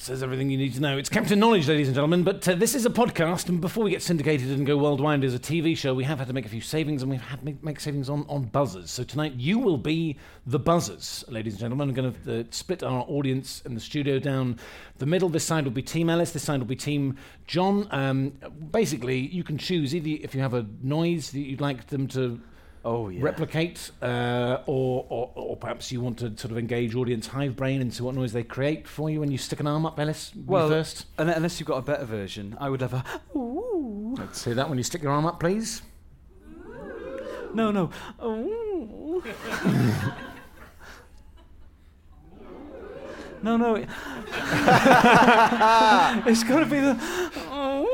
Says 0.00 0.22
everything 0.22 0.48
you 0.48 0.56
need 0.56 0.72
to 0.72 0.80
know. 0.80 0.96
It's 0.96 1.10
Captain 1.10 1.38
Knowledge, 1.38 1.68
ladies 1.68 1.88
and 1.88 1.94
gentlemen. 1.94 2.22
But 2.22 2.48
uh, 2.48 2.54
this 2.54 2.74
is 2.74 2.86
a 2.86 2.90
podcast, 2.90 3.50
and 3.50 3.60
before 3.60 3.84
we 3.84 3.90
get 3.90 4.02
syndicated 4.02 4.48
and 4.48 4.66
go 4.66 4.78
worldwide 4.78 5.24
as 5.24 5.34
a 5.34 5.38
TV 5.38 5.76
show, 5.76 5.92
we 5.92 6.04
have 6.04 6.18
had 6.18 6.28
to 6.28 6.32
make 6.32 6.46
a 6.46 6.48
few 6.48 6.62
savings, 6.62 7.02
and 7.02 7.10
we've 7.10 7.20
had 7.20 7.44
to 7.44 7.56
make, 7.60 7.80
savings 7.80 8.08
on, 8.08 8.24
on 8.28 8.44
buzzers. 8.44 8.90
So 8.90 9.04
tonight, 9.04 9.34
you 9.34 9.58
will 9.58 9.76
be 9.76 10.16
the 10.46 10.58
buzzers, 10.58 11.22
ladies 11.28 11.54
and 11.54 11.60
gentlemen. 11.60 11.90
I'm 11.90 11.94
going 11.94 12.14
to 12.14 12.40
uh, 12.40 12.44
split 12.50 12.82
our 12.82 13.04
audience 13.08 13.60
in 13.66 13.74
the 13.74 13.80
studio 13.80 14.18
down 14.18 14.58
the 14.98 15.06
middle. 15.06 15.28
This 15.28 15.44
side 15.44 15.64
will 15.64 15.70
be 15.70 15.82
Team 15.82 16.08
Ellis. 16.08 16.32
This 16.32 16.44
side 16.44 16.60
will 16.60 16.66
be 16.66 16.76
Team 16.76 17.16
John. 17.46 17.86
Um, 17.90 18.32
basically, 18.70 19.18
you 19.18 19.44
can 19.44 19.58
choose 19.58 19.94
either 19.94 20.22
if 20.24 20.34
you 20.34 20.40
have 20.40 20.54
a 20.54 20.66
noise 20.82 21.30
that 21.32 21.40
you'd 21.40 21.60
like 21.60 21.88
them 21.88 22.06
to 22.08 22.40
Oh 22.82 23.10
yeah. 23.10 23.22
replicate, 23.22 23.90
uh, 24.00 24.60
or, 24.66 25.04
or 25.10 25.30
or 25.34 25.54
perhaps 25.56 25.92
you 25.92 26.00
want 26.00 26.18
to 26.20 26.28
sort 26.38 26.50
of 26.50 26.56
engage 26.56 26.94
audience 26.94 27.26
hive 27.26 27.54
brain 27.54 27.90
see 27.90 28.02
what 28.02 28.14
noise 28.14 28.32
they 28.32 28.42
create 28.42 28.88
for 28.88 29.10
you 29.10 29.20
when 29.20 29.30
you 29.30 29.36
stick 29.36 29.60
an 29.60 29.66
arm 29.66 29.84
up, 29.84 30.00
Ellis. 30.00 30.32
you 30.34 30.44
well, 30.46 30.70
first. 30.70 31.04
un- 31.18 31.28
unless 31.28 31.60
you've 31.60 31.66
got 31.66 31.76
a 31.76 31.82
better 31.82 32.06
version, 32.06 32.56
I 32.58 32.70
would 32.70 32.80
have 32.80 32.94
a. 32.94 33.04
Ooh. 33.36 34.14
Let's 34.18 34.40
see 34.40 34.54
that 34.54 34.66
when 34.68 34.78
you 34.78 34.84
stick 34.84 35.02
your 35.02 35.12
arm 35.12 35.26
up, 35.26 35.38
please. 35.40 35.82
No, 37.52 37.70
no. 37.70 37.90
Ooh. 38.24 39.22
no, 43.42 43.58
no. 43.58 43.74
it- 43.74 43.88
it's 46.26 46.44
got 46.44 46.60
to 46.60 46.66
be 46.66 46.80
the. 46.80 46.98
Ooh. 47.52 47.86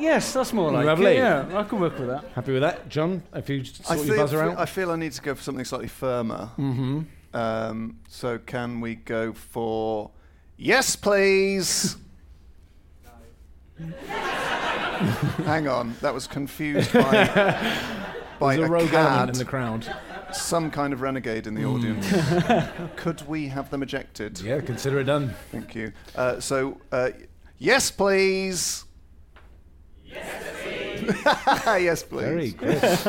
Yes, 0.00 0.32
that's 0.32 0.52
more 0.52 0.70
like 0.72 0.86
Lovely. 0.86 1.12
it. 1.12 1.16
Yeah, 1.18 1.46
I 1.54 1.62
can 1.64 1.78
work 1.78 1.98
with 1.98 2.08
that. 2.08 2.24
Happy 2.34 2.52
with 2.52 2.62
that, 2.62 2.88
John? 2.88 3.22
If 3.34 3.48
you 3.50 3.64
sort 3.64 3.90
I 3.90 3.94
your 3.96 4.04
feel, 4.06 4.16
buzzer 4.16 4.42
out. 4.42 4.58
I 4.58 4.64
feel 4.66 4.90
I 4.90 4.96
need 4.96 5.12
to 5.12 5.20
go 5.22 5.34
for 5.34 5.42
something 5.42 5.64
slightly 5.64 5.88
firmer. 5.88 6.50
mm-hmm. 6.58 7.02
Um, 7.32 7.98
so 8.08 8.38
can 8.38 8.80
we 8.80 8.96
go 8.96 9.32
for 9.32 10.10
yes, 10.56 10.96
please? 10.96 11.96
Hang 15.46 15.68
on, 15.68 15.94
that 16.00 16.12
was 16.12 16.26
confused 16.26 16.92
by, 16.92 17.00
by 18.38 18.56
There's 18.56 18.68
a 18.68 18.72
a 18.72 18.74
rogue 18.74 18.92
element 18.92 19.30
in 19.30 19.38
the 19.38 19.44
crowd. 19.44 19.86
some 20.32 20.70
kind 20.70 20.92
of 20.92 21.00
renegade 21.00 21.46
in 21.46 21.54
the 21.54 21.62
Hmm. 21.62 21.74
audience. 21.76 22.90
Could 22.96 23.26
we 23.28 23.48
have 23.48 23.70
them 23.70 23.82
ejected? 23.82 24.40
Yeah, 24.40 24.60
consider 24.60 25.00
it 25.00 25.04
done. 25.04 25.34
Thank 25.50 25.74
you. 25.74 25.92
Uh, 26.14 26.40
so, 26.40 26.78
uh, 26.92 27.10
yes, 27.58 27.90
please. 27.90 28.84
Yes, 31.80 32.02
please. 32.02 32.22
Very 32.24 32.52
crisp. 32.52 33.06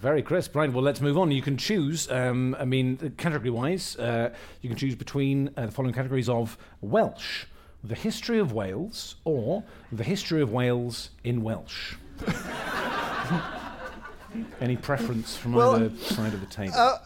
Very 0.00 0.22
crisp. 0.22 0.54
Right, 0.54 0.72
well, 0.72 0.82
let's 0.82 1.00
move 1.00 1.18
on. 1.18 1.30
You 1.30 1.42
can 1.42 1.56
choose, 1.56 2.10
um, 2.10 2.56
I 2.58 2.64
mean, 2.64 3.14
category 3.16 3.50
wise, 3.50 3.96
uh, 3.96 4.30
you 4.60 4.68
can 4.68 4.78
choose 4.78 4.94
between 4.94 5.50
uh, 5.56 5.66
the 5.66 5.72
following 5.72 5.94
categories 5.94 6.28
of 6.28 6.56
Welsh, 6.80 7.44
the 7.82 7.94
history 7.94 8.38
of 8.38 8.52
Wales, 8.52 9.16
or 9.24 9.64
the 9.92 10.04
history 10.04 10.40
of 10.42 10.52
Wales 10.52 11.10
in 11.22 11.42
Welsh. 11.42 11.94
Any 14.60 14.76
preference 14.76 15.36
from 15.36 15.52
Well, 15.52 15.76
either 15.76 15.96
side 15.98 16.34
of 16.34 16.40
the 16.40 16.46
table? 16.46 16.74
Uh, 16.76 16.98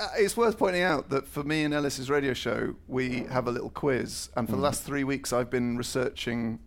uh, 0.00 0.08
it's 0.16 0.36
worth 0.36 0.58
pointing 0.58 0.82
out 0.82 1.10
that 1.10 1.26
for 1.26 1.42
me 1.42 1.64
and 1.64 1.74
Ellis's 1.74 2.08
radio 2.10 2.32
show, 2.34 2.74
we 2.88 3.24
have 3.24 3.46
a 3.46 3.50
little 3.50 3.70
quiz, 3.70 4.30
and 4.36 4.48
for 4.48 4.56
the 4.56 4.62
last 4.62 4.82
three 4.82 5.04
weeks, 5.04 5.32
I've 5.32 5.50
been 5.50 5.76
researching 5.76 6.58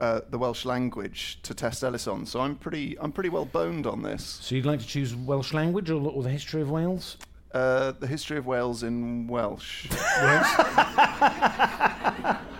uh, 0.00 0.20
the 0.30 0.38
Welsh 0.38 0.64
language 0.64 1.38
to 1.42 1.54
test 1.54 1.84
Ellis 1.84 2.06
on. 2.06 2.26
So 2.26 2.40
I'm 2.40 2.56
pretty, 2.56 2.98
I'm 2.98 3.12
pretty 3.12 3.28
well 3.28 3.44
boned 3.44 3.86
on 3.86 4.02
this. 4.02 4.38
so 4.42 4.54
you'd 4.54 4.66
like 4.66 4.80
to 4.80 4.86
choose 4.86 5.14
Welsh 5.14 5.52
language 5.52 5.90
or, 5.90 6.00
or 6.00 6.22
the 6.22 6.30
history 6.30 6.62
of 6.62 6.70
Wales? 6.70 7.16
Uh, 7.52 7.92
the 7.98 8.06
history 8.06 8.38
of 8.38 8.46
Wales 8.46 8.82
in 8.82 9.26
Welsh. 9.26 9.88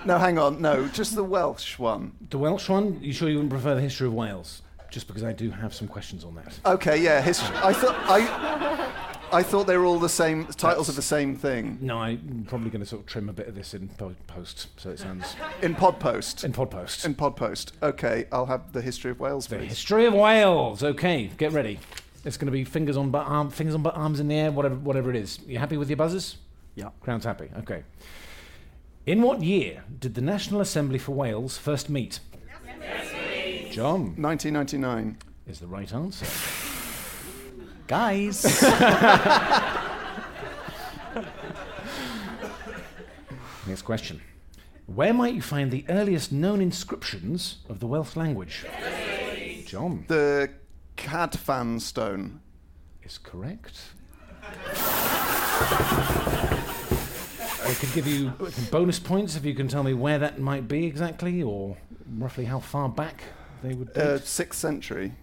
no, 0.04 0.18
hang 0.18 0.38
on. 0.38 0.60
No, 0.60 0.88
just 0.88 1.14
the 1.14 1.24
Welsh 1.24 1.78
one. 1.78 2.12
The 2.30 2.38
Welsh 2.38 2.68
one? 2.68 2.98
You 3.00 3.12
sure 3.12 3.28
you 3.28 3.36
wouldn't 3.36 3.52
prefer 3.52 3.74
the 3.74 3.80
history 3.80 4.08
of 4.08 4.14
Wales? 4.14 4.62
Just 4.90 5.06
because 5.06 5.22
I 5.22 5.32
do 5.32 5.50
have 5.50 5.72
some 5.72 5.86
questions 5.86 6.24
on 6.24 6.34
that. 6.34 6.58
Okay, 6.66 7.00
yeah. 7.00 7.20
History. 7.20 7.56
I 7.58 7.72
thought 7.72 7.94
I, 8.08 9.09
I 9.32 9.42
thought 9.42 9.66
they 9.66 9.76
were 9.76 9.84
all 9.84 9.98
the 10.00 10.08
same 10.08 10.46
titles 10.46 10.88
of 10.88 10.96
the 10.96 11.02
same 11.02 11.36
thing 11.36 11.78
No, 11.80 11.98
I'm 11.98 12.44
probably 12.48 12.70
going 12.70 12.80
to 12.80 12.86
sort 12.86 13.02
of 13.02 13.06
trim 13.06 13.28
a 13.28 13.32
bit 13.32 13.46
of 13.48 13.54
this 13.54 13.74
in 13.74 13.88
po- 13.88 14.14
post, 14.26 14.68
so 14.76 14.90
it 14.90 14.98
sounds 14.98 15.36
in 15.62 15.74
pod 15.74 16.00
post. 16.00 16.42
in 16.44 16.52
pod 16.52 16.70
post. 16.70 17.04
In 17.04 17.14
pod 17.14 17.36
post. 17.36 17.72
Okay, 17.82 18.26
I'll 18.32 18.46
have 18.46 18.72
the 18.72 18.82
history 18.82 19.10
of 19.10 19.20
Wales, 19.20 19.46
The 19.46 19.58
please. 19.58 19.68
history 19.68 20.04
of 20.06 20.14
Wales. 20.14 20.82
Okay, 20.82 21.30
get 21.38 21.52
ready. 21.52 21.78
It's 22.24 22.36
going 22.36 22.46
to 22.46 22.52
be 22.52 22.64
fingers 22.64 22.96
on 22.96 23.10
butt, 23.10 23.26
arm, 23.26 23.50
fingers 23.50 23.74
on 23.74 23.82
butt, 23.82 23.96
arms 23.96 24.20
in 24.20 24.28
the 24.28 24.34
air, 24.34 24.50
whatever, 24.52 24.74
whatever 24.74 25.10
it 25.10 25.16
is. 25.16 25.38
You 25.46 25.58
happy 25.58 25.76
with 25.76 25.88
your 25.88 25.96
buzzers? 25.96 26.36
Yeah. 26.74 26.90
Crown's 27.00 27.24
happy. 27.24 27.48
Okay. 27.60 27.82
In 29.06 29.22
what 29.22 29.42
year 29.42 29.84
did 29.98 30.14
the 30.14 30.20
National 30.20 30.60
Assembly 30.60 30.98
for 30.98 31.12
Wales 31.12 31.56
first 31.56 31.88
meet? 31.88 32.20
John 33.70 34.14
1999. 34.20 35.16
is 35.46 35.60
the 35.60 35.66
right 35.66 35.92
answer. 35.94 36.26
Guys. 37.90 38.44
Next 43.66 43.82
question. 43.82 44.20
Where 44.86 45.12
might 45.12 45.34
you 45.34 45.42
find 45.42 45.72
the 45.72 45.84
earliest 45.88 46.30
known 46.30 46.60
inscriptions 46.60 47.56
of 47.68 47.80
the 47.80 47.88
Welsh 47.88 48.14
language? 48.14 48.64
John 49.66 50.04
The 50.06 50.50
Cadfan 50.96 51.80
Stone. 51.80 52.38
is 53.02 53.18
correct. 53.18 53.80
I 57.64 57.74
could 57.80 57.92
give 57.92 58.06
you 58.06 58.32
bonus 58.70 59.00
points 59.00 59.34
if 59.34 59.44
you 59.44 59.54
can 59.56 59.66
tell 59.66 59.82
me 59.82 59.94
where 59.94 60.20
that 60.20 60.38
might 60.38 60.68
be 60.68 60.86
exactly, 60.86 61.42
or 61.42 61.76
roughly 62.18 62.44
how 62.44 62.60
far 62.60 62.88
back 62.88 63.24
they 63.64 63.74
would 63.74 63.92
date. 63.94 64.00
Uh, 64.00 64.20
sixth 64.20 64.60
century. 64.60 65.14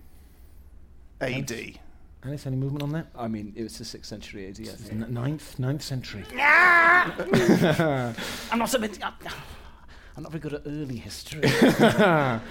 AD. 1.22 1.80
Alice, 2.28 2.46
any 2.46 2.58
movement 2.58 2.84
on 2.84 2.92
that? 2.92 3.08
I 3.18 3.30
mean, 3.30 3.54
it 3.56 3.64
was 3.64 3.78
the 3.78 3.86
sixth 3.86 4.10
century 4.10 4.48
AD. 4.50 4.60
I 4.60 4.64
think. 4.66 5.02
N- 5.04 5.14
ninth, 5.14 5.58
ninth 5.60 5.82
century. 5.82 6.26
I'm 6.36 8.14
not 8.60 8.70
so 8.70 8.80
bit- 8.80 9.00
I'm 9.02 10.24
not 10.24 10.32
very 10.34 10.42
good 10.42 10.56
at 10.56 10.64
early 10.66 10.98
history. 10.98 11.42
I'm 11.80 12.42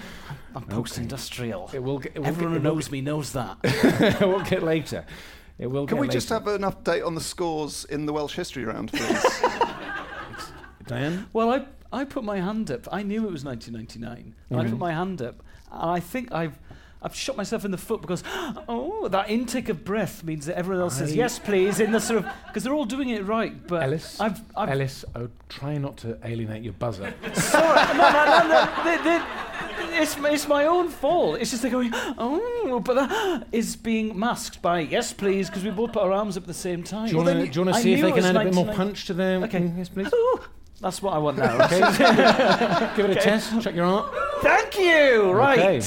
post-industrial. 0.67 1.69
It 1.73 1.83
will 1.83 1.99
get. 1.99 2.13
It 2.15 2.19
will 2.19 2.25
Everyone 2.27 2.53
who 2.53 2.59
get, 2.59 2.65
it 2.65 2.69
will 2.69 2.75
knows 2.75 2.89
me 2.91 3.01
knows 3.01 3.33
that. 3.33 3.61
get- 3.61 4.21
it 4.21 4.27
will 4.27 4.41
get 4.41 4.63
later. 4.63 5.05
It 5.59 5.67
will. 5.67 5.85
Can 5.85 5.97
get 5.97 6.01
we 6.01 6.07
just 6.07 6.29
have 6.29 6.47
an 6.47 6.63
update 6.63 7.05
on 7.05 7.13
the 7.13 7.21
scores 7.21 7.85
in 7.85 8.07
the 8.07 8.13
Welsh 8.13 8.33
history 8.35 8.65
round, 8.65 8.91
please? 8.91 9.23
Diane? 10.87 11.27
Well, 11.33 11.51
I 11.51 11.65
I 11.93 12.03
put 12.05 12.23
my 12.23 12.37
hand 12.39 12.71
up. 12.71 12.87
I 12.91 13.03
knew 13.03 13.27
it 13.27 13.31
was 13.31 13.45
1999. 13.45 14.33
and 14.49 14.59
I 14.59 14.67
put 14.67 14.79
my 14.79 14.91
hand 14.93 15.21
up, 15.21 15.43
and 15.71 15.91
I 15.91 15.99
think 15.99 16.31
I've. 16.31 16.57
I've 17.01 17.15
shot 17.15 17.37
myself 17.37 17.63
in 17.65 17.71
the 17.71 17.77
foot 17.77 18.01
because, 18.01 18.23
oh, 18.67 19.07
that 19.09 19.29
intake 19.29 19.69
of 19.69 19.85
breath 19.85 20.23
means 20.23 20.45
that 20.47 20.57
everyone 20.57 20.81
else 20.83 20.97
says 20.97 21.15
yes, 21.15 21.37
please, 21.39 21.79
in 21.79 21.91
the 21.91 21.99
sort 21.99 22.19
of 22.25 22.31
because 22.47 22.63
they're 22.63 22.73
all 22.73 22.85
doing 22.85 23.09
it 23.09 23.25
right. 23.25 23.67
But 23.67 23.83
Ellis, 23.83 24.19
I've, 24.19 24.41
I've 24.55 24.69
Ellis, 24.69 25.05
oh, 25.15 25.29
try 25.49 25.77
not 25.77 25.97
to 25.97 26.17
alienate 26.23 26.63
your 26.63 26.73
buzzer. 26.73 27.13
sorry, 27.33 27.97
no, 27.97 28.09
no, 28.09 28.25
no, 28.25 28.47
no, 28.47 28.83
they- 28.83 29.03
they- 29.03 29.25
it's 29.99 30.15
it's 30.17 30.47
my 30.47 30.65
own 30.65 30.89
fault. 30.89 31.39
It's 31.39 31.49
just 31.49 31.63
they're 31.63 31.71
going, 31.71 31.91
oh, 31.93 32.79
but 32.83 32.93
that 32.95 33.47
is 33.51 33.75
being 33.75 34.17
masked 34.17 34.61
by 34.61 34.81
yes, 34.81 35.11
please, 35.13 35.49
because 35.49 35.63
we 35.63 35.71
both 35.71 35.93
put 35.93 36.03
our 36.03 36.11
arms 36.11 36.37
up 36.37 36.43
at 36.43 36.47
the 36.47 36.53
same 36.53 36.83
time. 36.83 37.07
Do 37.07 37.11
you 37.13 37.17
want 37.23 37.51
to 37.53 37.69
I 37.73 37.81
see 37.81 37.93
if 37.93 38.01
they 38.01 38.11
can 38.11 38.23
add 38.25 38.35
a 38.35 38.43
bit 38.43 38.53
more 38.53 38.65
99 38.65 38.75
punch 38.75 39.05
to 39.05 39.13
them? 39.13 39.43
Okay. 39.45 39.59
Mm, 39.61 39.77
Yes, 39.77 39.89
please. 39.89 40.13
Ooh, 40.13 40.39
that's 40.81 41.01
what 41.01 41.13
I 41.13 41.17
want 41.17 41.37
now. 41.37 41.65
Okay. 41.65 41.79
Give 42.95 43.05
it 43.09 43.17
a 43.17 43.21
test. 43.21 43.59
Check 43.61 43.73
your 43.75 43.85
arm. 43.85 44.05
Thank 44.41 44.77
you. 44.77 45.31
Right. 45.31 45.57
Okay. 45.59 45.81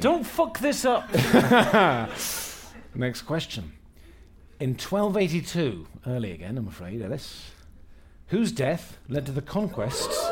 Don't 0.00 0.24
fuck 0.24 0.58
this 0.58 0.84
up. 0.84 1.12
Next 2.94 3.22
question. 3.22 3.72
In 4.60 4.70
1282, 4.70 5.86
early 6.06 6.32
again, 6.32 6.58
I'm 6.58 6.68
afraid, 6.68 7.02
Ellis, 7.02 7.50
whose 8.28 8.52
death 8.52 8.98
led 9.08 9.26
to 9.26 9.32
the 9.32 9.42
conquests 9.42 10.30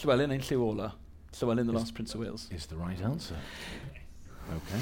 Llywelyn 0.00 0.32
ein 0.32 0.40
Llyw 0.40 0.60
Olaf. 0.60 0.94
Llywelyn, 1.32 1.66
the 1.66 1.72
last 1.72 1.94
Prince 1.94 2.14
of 2.14 2.20
Wales. 2.20 2.48
is 2.50 2.66
the 2.66 2.76
right 2.76 3.00
answer. 3.02 3.36
Okay. 4.50 4.80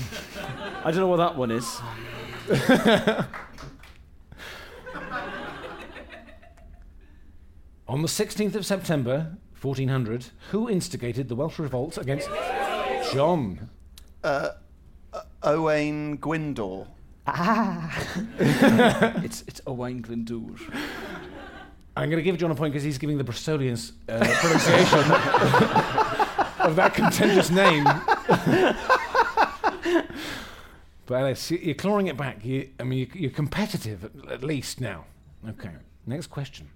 I 0.84 0.90
don't 0.92 1.00
know 1.00 1.08
what 1.08 1.16
that 1.16 1.36
one 1.36 1.50
is. 1.50 1.80
On 7.88 8.02
the 8.02 8.08
16th 8.08 8.54
of 8.54 8.64
September, 8.64 9.36
1400, 9.60 10.26
who 10.50 10.68
instigated 10.68 11.28
the 11.28 11.34
Welsh 11.34 11.58
revolt 11.58 11.98
against 11.98 12.28
John? 13.12 13.68
uh, 14.24 14.50
uh, 15.12 15.20
Owain 15.42 16.18
Gwyndor. 16.18 16.86
it's 18.38 19.42
it's 19.46 19.60
Owain 19.66 20.02
Glyndŵr. 20.02 20.58
I'm 21.96 22.08
going 22.10 22.18
to 22.18 22.22
give 22.22 22.38
John 22.38 22.50
a 22.50 22.54
point 22.54 22.72
because 22.72 22.84
he's 22.84 22.98
giving 22.98 23.18
the 23.18 23.24
Bristolian 23.24 23.92
uh, 24.08 24.18
pronunciation 24.18 24.98
of 26.60 26.76
that 26.76 26.94
contentious 26.94 27.50
name. 27.50 27.84
but 31.06 31.14
Alice, 31.20 31.50
you- 31.50 31.58
you're 31.58 31.74
clawing 31.74 32.06
it 32.06 32.16
back. 32.16 32.44
You, 32.44 32.68
I 32.80 32.84
mean, 32.84 32.98
you- 33.00 33.10
you're 33.14 33.30
competitive 33.30 34.04
at, 34.04 34.12
at 34.30 34.42
least 34.44 34.80
now. 34.80 35.04
Okay. 35.48 35.70
Next 36.06 36.28
question. 36.28 36.68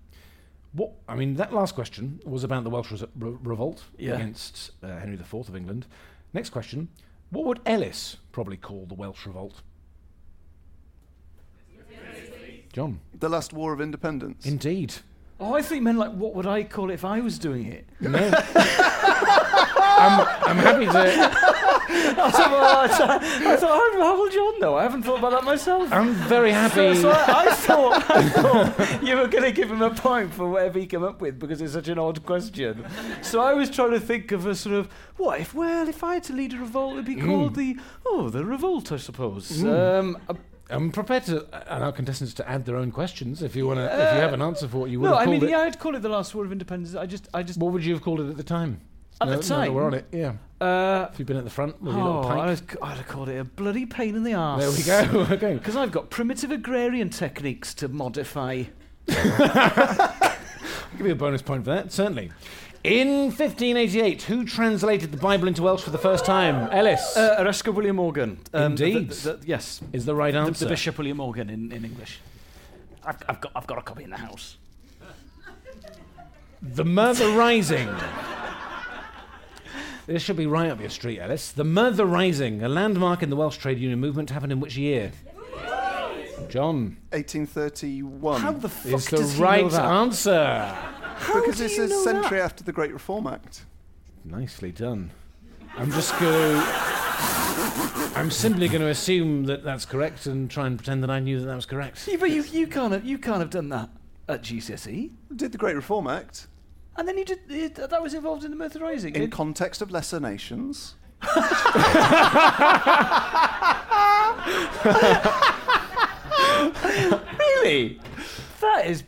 What 0.75 0.93
I 1.09 1.15
mean, 1.17 1.35
that 1.37 1.53
last 1.53 1.75
question 1.75 2.21
was 2.25 2.45
about 2.45 2.65
the 2.65 2.71
Welsh 2.71 2.91
Res- 2.93 3.05
re- 3.19 3.37
revolt 3.43 3.85
Yeah. 3.99 4.15
against 4.15 4.71
uh, 4.83 4.99
Henry 4.99 5.15
IV 5.15 5.35
of 5.35 5.57
England. 5.57 5.87
Next 6.33 6.51
question. 6.51 6.89
What 7.31 7.45
would 7.47 7.61
Ellis 7.67 8.17
probably 8.31 8.57
call 8.57 8.87
the 8.87 8.95
Welsh 8.95 9.27
revolt? 9.27 9.63
John. 12.73 13.01
The 13.19 13.29
last 13.29 13.53
war 13.53 13.73
of 13.73 13.81
independence. 13.81 14.47
Indeed. 14.47 14.95
Oh, 15.39 15.55
I 15.55 15.63
think 15.63 15.83
meant 15.83 15.99
like, 15.99 16.13
what 16.13 16.35
would 16.35 16.47
I 16.47 16.63
call 16.63 16.91
it 16.91 16.95
if 16.95 17.05
I 17.05 17.21
was 17.21 17.39
doing 17.39 17.67
it? 17.67 17.87
No. 18.01 18.19
I'm, 20.03 20.27
I'm 20.47 20.57
happy 20.57 20.87
to. 20.87 21.62
I 22.19 22.31
thought, 22.31 22.51
well, 22.51 23.53
I 23.53 23.57
thought, 23.57 23.93
how 23.95 24.17
will 24.17 24.31
John 24.31 24.61
know? 24.61 24.77
I 24.77 24.83
haven't 24.83 25.03
thought 25.03 25.19
about 25.19 25.33
that 25.33 25.45
myself. 25.45 25.93
I'm 25.93 26.15
very 26.15 26.51
happy. 26.51 26.95
So, 26.95 27.03
so 27.03 27.11
I, 27.11 27.47
I 27.47 27.53
thought, 27.55 28.11
I 28.11 28.29
thought 28.29 29.03
you 29.03 29.17
were 29.17 29.29
going 29.29 29.45
to 29.45 29.53
give 29.53 29.71
him 29.71 29.83
a 29.83 29.91
point 29.91 30.33
for 30.33 30.49
whatever 30.49 30.79
he 30.79 30.87
came 30.87 31.05
up 31.05 31.21
with 31.21 31.39
because 31.39 31.61
it's 31.61 31.73
such 31.73 31.89
an 31.89 31.99
odd 31.99 32.25
question. 32.25 32.85
So 33.23 33.41
I 33.41 33.55
was 33.55 33.71
trying 33.71 33.93
to 33.93 34.01
think 34.01 34.33
of 34.33 34.47
a 34.47 34.55
sort 34.55 34.77
of 34.77 34.89
what 35.17 35.41
if? 35.41 35.55
Well, 35.55 35.89
if 35.89 36.03
I 36.03 36.15
had 36.15 36.25
to 36.25 36.33
lead 36.33 36.55
a 36.55 36.59
revolt, 36.59 36.95
it'd 36.95 37.05
be 37.07 37.17
called 37.17 37.55
the 37.55 37.79
oh 38.07 38.29
the 38.29 38.45
revolt, 38.45 38.93
I 38.93 38.97
suppose. 38.97 39.51
Mm. 39.51 39.99
Um, 39.99 40.19
uh, 40.29 40.35
I'm 40.71 40.91
prepared 40.91 41.25
to 41.25 41.47
allow 41.77 41.91
contestants 41.91 42.35
to 42.35 42.49
add 42.49 42.65
their 42.65 42.77
own 42.77 42.91
questions 42.91 43.43
if 43.43 43.55
you 43.55 43.67
want 43.67 43.79
to. 43.79 43.85
if 43.85 44.15
you 44.15 44.21
have 44.21 44.33
an 44.33 44.43
answer 44.43 44.67
for 44.67 44.79
what 44.79 44.91
you 44.91 45.01
would 45.01 45.11
no, 45.11 45.17
have 45.17 45.29
I 45.29 45.31
mean, 45.31 45.43
it. 45.45 45.51
yeah, 45.51 45.61
I'd 45.61 45.79
call 45.79 45.95
it 45.95 46.01
the 46.01 46.09
last 46.09 46.35
war 46.35 46.45
of 46.45 46.53
independence. 46.53 46.95
I 46.95 47.07
just, 47.07 47.29
I 47.35 47.43
just. 47.43 47.59
What 47.59 47.73
would 47.73 47.85
you 47.85 47.93
have 47.93 48.03
called 48.03 48.21
it 48.21 48.29
at 48.31 48.37
the 48.37 48.43
time? 48.43 48.81
At 49.21 49.29
No- 49.29 49.37
the 49.37 49.43
time, 49.43 49.75
we're 49.75 49.85
on 49.85 49.95
it. 49.95 50.07
Yeah. 50.13 50.33
Uh, 50.61 51.09
If 51.13 51.19
you've 51.19 51.27
been 51.29 51.37
at 51.37 51.45
the 51.45 51.51
front 51.51 51.81
with 51.83 51.95
your 51.95 52.05
oh, 52.05 52.21
little. 52.21 52.41
I'd, 52.41 52.49
have- 52.51 52.77
I'd 52.83 52.97
have 52.99 53.09
called 53.09 53.29
it 53.29 53.37
a 53.39 53.45
bloody 53.45 53.87
pain 53.87 54.15
in 54.15 54.23
the 54.23 54.35
arse. 54.35 54.63
There 54.85 55.07
we 55.07 55.13
go. 55.13 55.21
okay. 55.35 55.55
Because 55.55 55.77
I've 55.77 55.93
got 55.93 56.11
primitive 56.11 56.51
agrarian 56.51 57.11
techniques 57.11 57.75
to 57.75 57.89
modify. 57.89 58.65
I'll 59.09 60.37
give 60.97 61.07
you 61.07 61.13
a 61.13 61.17
bonus 61.17 61.43
point 61.43 61.65
for 61.65 61.71
that, 61.75 61.93
certainly. 61.93 62.31
In 62.85 63.27
1588, 63.27 64.23
who 64.23 64.45
translated 64.45 65.13
the 65.13 65.17
Bible 65.17 65.47
into 65.47 65.63
Welsh 65.63 65.83
for 65.83 65.91
the 65.91 65.99
first 65.99 66.25
time? 66.25 66.69
Ellis. 66.73 67.17
Uh, 67.17 67.53
William 67.67 67.97
Morgan. 67.97 68.39
Um, 68.53 68.73
Indeed. 68.73 69.11
the- 69.11 69.35
the- 69.35 69.47
yes. 69.47 69.81
is 69.93 70.05
the 70.05 70.15
right 70.15 70.35
answer. 70.35 70.65
the 70.65 70.71
Bishop 70.71 70.99
William 70.99 71.17
Morgan 71.19 71.49
in, 71.51 71.71
in 71.71 71.85
English. 71.85 72.19
I've, 73.05 73.19
I've, 73.29 73.41
got, 73.41 73.53
I've 73.57 73.67
got 73.67 73.79
a 73.79 73.83
copy 73.83 74.05
in 74.05 74.11
the 74.11 74.17
house. 74.17 74.57
The 76.61 76.85
Merthyr 76.85 77.31
Rising. 77.37 77.89
This 80.13 80.23
should 80.23 80.37
be 80.37 80.47
right 80.47 80.71
up 80.71 80.79
your 80.79 80.91
street, 80.91 81.21
Ellis. 81.21 81.53
The 81.53 81.65
Merthyr 81.65 82.05
Rising, 82.05 82.63
a 82.63 82.69
landmark 82.69 83.23
in 83.23 83.31
the 83.31 83.37
Welsh 83.37 83.57
trade 83.57 83.79
union 83.79 83.99
movement, 83.99 84.29
happened 84.29 84.53
in 84.53 84.61
which 84.61 84.77
year? 84.77 85.11
John 86.51 86.99
1831. 87.13 88.41
How 88.43 88.53
the 88.53 88.69
fuck 88.69 88.93
is 88.93 89.07
the 89.07 89.17
does 89.17 89.33
he 89.33 89.43
right 89.43 89.63
know 89.63 89.71
that? 89.71 89.85
answer. 89.87 90.77
because 91.19 91.57
do 91.57 91.65
it's 91.65 91.79
you 91.79 91.85
a 91.85 91.87
know 91.87 92.05
century 92.05 92.37
that? 92.41 92.45
after 92.45 92.63
the 92.63 92.73
Great 92.73 92.93
Reform 92.93 93.27
Act. 93.27 93.65
Nicely 94.23 94.71
done. 94.71 95.13
I'm 95.79 95.91
just 95.91 96.13
going 96.21 96.61
to. 96.61 96.63
I'm 98.15 98.31
simply 98.31 98.69
going 98.69 98.83
to 98.83 98.89
assume 98.89 99.45
that 99.47 99.65
that's 99.65 99.87
correct 99.87 100.27
and 100.27 100.51
try 100.51 100.67
and 100.67 100.77
pretend 100.77 101.03
that 101.05 101.11
I 101.11 101.21
knew 101.21 101.41
that 101.41 101.47
that 101.47 101.57
was 101.57 101.65
correct. 101.65 102.07
Yeah, 102.07 102.19
but 102.21 102.31
you, 102.31 102.43
you, 102.43 102.67
can't 102.67 102.93
have, 102.93 103.07
you 103.07 103.17
can't 103.17 103.39
have 103.39 103.49
done 103.49 103.71
that 103.71 103.89
at 104.29 104.43
GCSE. 104.43 105.11
Did 105.35 105.53
the 105.53 105.59
Great 105.59 105.75
Reform 105.75 106.07
Act 106.07 106.49
And 106.97 107.09
then 107.09 107.17
you 107.19 107.25
did. 107.25 107.39
It, 107.49 107.75
that 107.77 108.03
was 108.03 108.15
involved 108.15 108.45
in 108.45 108.51
the 108.51 108.57
Merthyr 108.57 108.81
Rising. 108.81 109.15
in 109.15 109.23
It- 109.23 109.33
context 109.33 109.81
of 109.83 109.91
lesser 109.91 110.21
nations. 110.21 110.95
really? 117.39 118.01
That 118.61 118.87
is. 118.87 119.05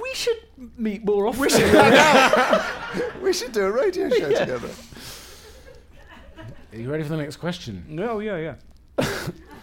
We 0.00 0.12
should 0.14 0.38
meet 0.76 1.04
more 1.04 1.26
often. 1.26 1.42
We 1.42 1.50
should 1.50 1.68
hang 1.68 1.94
out. 1.94 3.22
we 3.22 3.32
should 3.32 3.52
do 3.52 3.62
a 3.64 3.70
radio 3.70 4.08
show 4.10 4.28
Yeah. 4.28 4.38
together. 4.40 4.70
Are 6.72 6.76
you 6.78 6.90
ready 6.90 7.04
for 7.04 7.10
the 7.10 7.16
next 7.18 7.36
question? 7.36 7.84
No, 7.88 8.18
yeah, 8.18 8.56
yeah. 8.98 9.06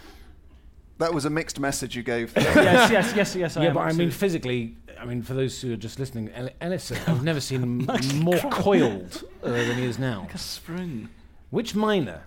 That 1.02 1.12
was 1.12 1.24
a 1.24 1.30
mixed 1.30 1.58
message 1.58 1.96
you 1.96 2.04
gave. 2.04 2.32
there. 2.32 2.44
yes, 2.62 2.90
yes, 2.92 3.12
yes, 3.16 3.34
yes. 3.34 3.56
I 3.56 3.62
yeah, 3.62 3.68
am 3.70 3.74
but 3.74 3.80
I 3.80 3.82
mean, 3.86 3.88
absolutely. 3.90 4.14
physically, 4.18 4.76
I 5.00 5.04
mean, 5.04 5.22
for 5.22 5.34
those 5.34 5.60
who 5.60 5.72
are 5.72 5.76
just 5.76 5.98
listening, 5.98 6.30
El- 6.32 6.50
Ellis, 6.60 6.92
I've 7.08 7.24
never 7.24 7.40
seen 7.40 7.60
him 7.60 8.22
more 8.22 8.38
coiled 8.52 9.24
uh, 9.42 9.50
than 9.50 9.78
he 9.78 9.84
is 9.84 9.98
now. 9.98 10.20
like 10.20 10.34
a 10.34 10.38
spring. 10.38 11.08
Which 11.50 11.74
miner, 11.74 12.22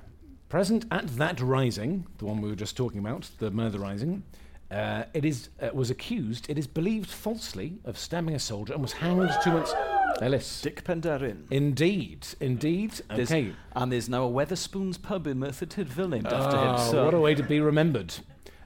present 0.49 0.83
at 0.91 1.07
that 1.15 1.39
rising, 1.39 2.05
the 2.17 2.25
one 2.25 2.41
we 2.41 2.49
were 2.49 2.55
just 2.57 2.75
talking 2.75 2.99
about, 2.99 3.29
the 3.39 3.49
Merthyr 3.49 3.79
Rising, 3.79 4.23
uh, 4.69 5.03
it 5.13 5.23
is 5.23 5.47
uh, 5.61 5.69
was 5.73 5.89
accused, 5.89 6.49
it 6.49 6.57
is 6.57 6.67
believed 6.67 7.09
falsely, 7.09 7.77
of 7.85 7.97
stabbing 7.97 8.35
a 8.35 8.39
soldier 8.39 8.73
and 8.73 8.81
was 8.81 8.91
hanged 8.91 9.29
two 9.41 9.51
months. 9.51 9.73
Ellis. 10.21 10.61
Dick 10.61 10.83
Penderyn. 10.83 11.43
Indeed, 11.49 12.27
indeed. 12.41 12.91
There's- 13.09 13.31
Okay. 13.31 13.53
And 13.73 13.89
there's 13.91 14.09
now 14.09 14.25
a 14.25 14.29
Wetherspoons 14.29 15.01
pub 15.01 15.27
in 15.27 15.39
Merthyr 15.39 15.65
Tydfil 15.65 16.09
named 16.09 16.27
after 16.27 16.57
him. 16.57 16.67
Ah, 16.67 16.89
So 16.91 17.05
What 17.05 17.13
a 17.13 17.19
way 17.19 17.35
to 17.35 17.43
be 17.43 17.59
remembered. 17.61 18.13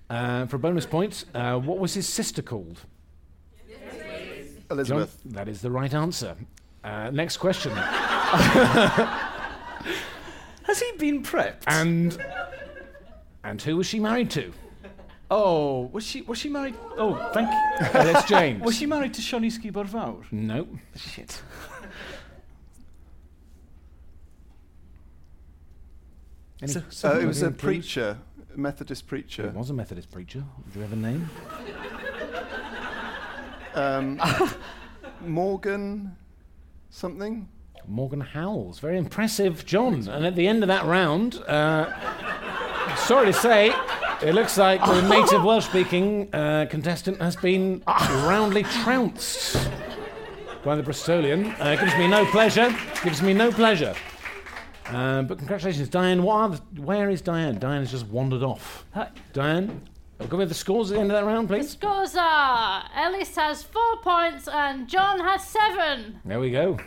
Uh, 0.10 0.45
for 0.48 0.56
a 0.56 0.60
bonus 0.60 0.86
point, 0.86 1.26
uh, 1.36 1.56
what 1.60 1.78
was 1.78 1.93
his 1.93 2.08
sister 2.10 2.41
called? 2.41 2.82
John? 3.69 3.78
Elizabeth. 4.72 5.19
That 5.26 5.48
is 5.48 5.62
the 5.62 5.69
right 5.72 5.93
answer. 5.93 6.36
Uh, 6.84 7.10
next 7.12 7.38
question. 7.38 7.72
Has 10.63 10.80
he 10.80 10.91
been 10.98 11.24
prepped? 11.24 11.63
and 11.67 12.17
and 13.43 13.62
who 13.62 13.78
was 13.78 13.88
she 13.88 14.00
married 14.00 14.30
to? 14.32 14.52
oh, 15.32 15.89
was 15.91 16.06
she 16.06 16.22
was 16.22 16.38
she 16.38 16.50
married? 16.50 16.76
Oh, 16.98 17.15
thank 17.34 17.50
you. 17.50 17.88
Ellis 18.00 18.24
James. 18.26 18.62
Was 18.63 18.76
she 18.78 18.86
married 18.86 19.13
to 19.15 19.22
Sionisky 19.22 19.72
Borfawr? 19.72 20.24
No. 20.32 20.67
Shit. 20.95 21.41
Any- 26.62 26.72
So- 26.89 27.10
Uh, 27.15 27.19
it 27.19 27.26
was 27.26 27.41
a 27.41 27.48
any 27.48 27.56
preacher, 27.56 28.17
a 28.19 28.28
Methodist 28.55 29.07
preacher. 29.07 29.47
It 29.47 29.53
was 29.53 29.69
a 29.69 29.73
Methodist 29.73 30.12
preacher. 30.12 30.43
Do 30.73 30.79
you 30.79 30.81
have 30.81 30.93
a 30.93 30.95
name? 30.95 31.29
Um, 33.75 34.21
Morgan 35.21 36.15
something? 36.89 37.47
Morgan 37.88 38.21
Howells. 38.21 38.79
Very 38.79 38.97
impressive, 38.97 39.65
John. 39.65 40.07
And 40.07 40.25
at 40.25 40.35
the 40.35 40.47
end 40.47 40.63
of 40.63 40.67
that 40.67 40.85
round, 40.85 41.35
uh, 41.47 42.95
sorry 42.95 43.27
to 43.27 43.33
say, 43.33 43.73
it 44.21 44.33
looks 44.33 44.57
like 44.57 44.83
the 44.83 45.01
native 45.07 45.43
Welsh 45.43 45.65
speaking 45.65 46.33
uh, 46.33 46.67
contestant 46.69 47.21
has 47.21 47.35
been 47.35 47.81
roundly 47.88 48.63
trounced 48.63 49.69
by 50.63 50.75
the 50.75 50.83
Bristolian. 50.83 51.55
Uh, 51.59 51.75
gives 51.75 51.95
me 51.97 52.07
no 52.07 52.25
pleasure. 52.25 52.75
Gives 53.03 53.21
me 53.21 53.33
no 53.33 53.51
pleasure. 53.51 53.95
Uh, 54.89 55.21
but 55.21 55.38
congratulations, 55.38 55.88
Diane. 55.89 56.23
What 56.23 56.36
are 56.36 56.49
the, 56.49 56.82
where 56.82 57.10
is 57.10 57.21
Diane? 57.21 57.60
Diane 57.60 57.82
has 57.82 57.91
just 57.91 58.08
wandered 58.08 58.41
off. 58.43 58.86
Hi. 58.93 59.10
Diane, 59.34 59.82
go 60.30 60.38
with 60.38 60.49
the 60.49 60.56
scores 60.56 60.91
at 60.91 60.95
the 60.95 61.02
end 61.02 61.12
of 61.12 61.17
that 61.17 61.25
round, 61.25 61.47
please. 61.47 61.65
The 61.65 61.71
scores 61.71 62.15
are 62.15 62.84
Ellis 62.95 63.36
has 63.36 63.62
four 63.63 63.97
points 64.02 64.47
and 64.47 64.88
John 64.88 65.19
has 65.19 65.47
seven. 65.47 66.19
There 66.25 66.39
we 66.39 66.52
go. 66.52 66.78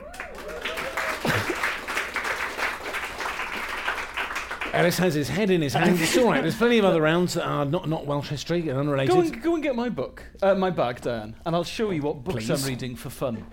Ellis 4.72 4.96
has 4.98 5.14
his 5.14 5.28
head 5.28 5.50
in 5.50 5.60
his 5.60 5.74
hands. 5.74 6.00
It's 6.00 6.16
all 6.16 6.30
right. 6.30 6.40
There's 6.40 6.56
plenty 6.56 6.78
of 6.78 6.86
other 6.86 7.02
rounds 7.02 7.34
that 7.34 7.46
are 7.46 7.66
not, 7.66 7.88
not 7.88 8.06
Welsh 8.06 8.28
history 8.30 8.70
and 8.70 8.78
unrelated. 8.78 9.14
Go 9.14 9.20
and, 9.20 9.42
go 9.42 9.54
and 9.54 9.62
get 9.62 9.76
my 9.76 9.90
book, 9.90 10.24
uh, 10.40 10.54
my 10.54 10.70
bag, 10.70 11.02
Dan, 11.02 11.36
and 11.44 11.54
I'll 11.54 11.62
show 11.62 11.90
you 11.90 12.00
what 12.00 12.24
books 12.24 12.46
Please. 12.46 12.64
I'm 12.64 12.68
reading 12.68 12.96
for 12.96 13.10
fun. 13.10 13.46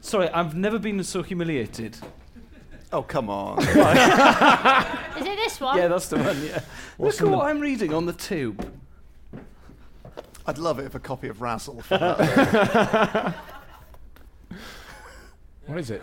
Sorry, 0.00 0.28
I've 0.28 0.54
never 0.54 0.78
been 0.78 1.02
so 1.02 1.22
humiliated. 1.24 1.98
Oh, 2.92 3.02
come 3.02 3.30
on. 3.30 3.58
Is 3.62 3.66
it 3.68 5.36
this 5.36 5.60
one? 5.60 5.78
Yeah, 5.78 5.88
that's 5.88 6.08
the 6.08 6.16
one, 6.18 6.42
yeah. 6.44 6.60
What's 6.96 7.20
Look 7.20 7.28
in 7.28 7.28
at 7.28 7.30
the- 7.30 7.36
what 7.38 7.46
I'm 7.46 7.60
reading 7.60 7.94
on 7.94 8.06
the 8.06 8.12
tube. 8.12 8.68
I'd 10.46 10.58
love 10.58 10.78
it 10.80 10.86
if 10.86 10.94
a 10.94 11.00
copy 11.00 11.28
of 11.28 11.40
Razzle. 11.40 11.80
for 11.82 11.98
that. 11.98 13.34
What 15.66 15.78
is 15.78 15.90
it? 15.90 16.02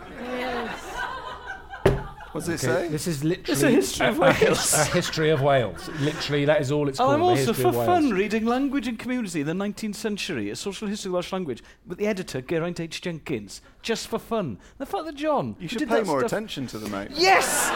What 2.46 2.52
does 2.52 2.62
it 2.62 2.66
say? 2.66 2.88
This 2.88 3.06
is 3.06 3.24
literally 3.24 3.52
It's 3.52 3.62
a 3.62 3.70
history 3.70 4.06
of 4.06 4.16
a, 4.18 4.20
Wales. 4.20 4.72
a 4.74 4.84
history 4.86 5.30
of 5.30 5.42
Wales. 5.42 5.88
Literally, 6.00 6.44
that 6.44 6.60
is 6.60 6.70
all 6.72 6.88
it's 6.88 6.98
And 6.98 7.06
called. 7.06 7.14
I'm 7.14 7.20
the 7.20 7.26
also, 7.26 7.44
history 7.52 7.62
for 7.62 7.68
of 7.68 7.74
Wales. 7.76 7.86
fun, 7.86 8.10
reading 8.10 8.44
Language 8.46 8.86
and 8.88 8.98
Community 8.98 9.40
in 9.42 9.46
the 9.46 9.52
19th 9.52 9.94
Century, 9.94 10.50
a 10.50 10.56
social 10.56 10.88
history 10.88 11.08
of 11.10 11.14
Welsh 11.14 11.32
language, 11.32 11.62
with 11.86 11.98
the 11.98 12.06
editor, 12.06 12.40
Geraint 12.40 12.80
H. 12.80 13.00
Jenkins, 13.00 13.60
just 13.82 14.08
for 14.08 14.18
fun. 14.18 14.58
The 14.78 14.86
fact 14.86 15.04
that 15.06 15.14
John. 15.14 15.56
You 15.58 15.68
should 15.68 15.78
did 15.78 15.88
pay 15.88 15.96
that 15.96 16.06
more 16.06 16.20
stuff- 16.20 16.32
attention 16.32 16.66
to 16.68 16.78
the 16.78 16.88
mate. 16.88 17.08
Yes! 17.14 17.70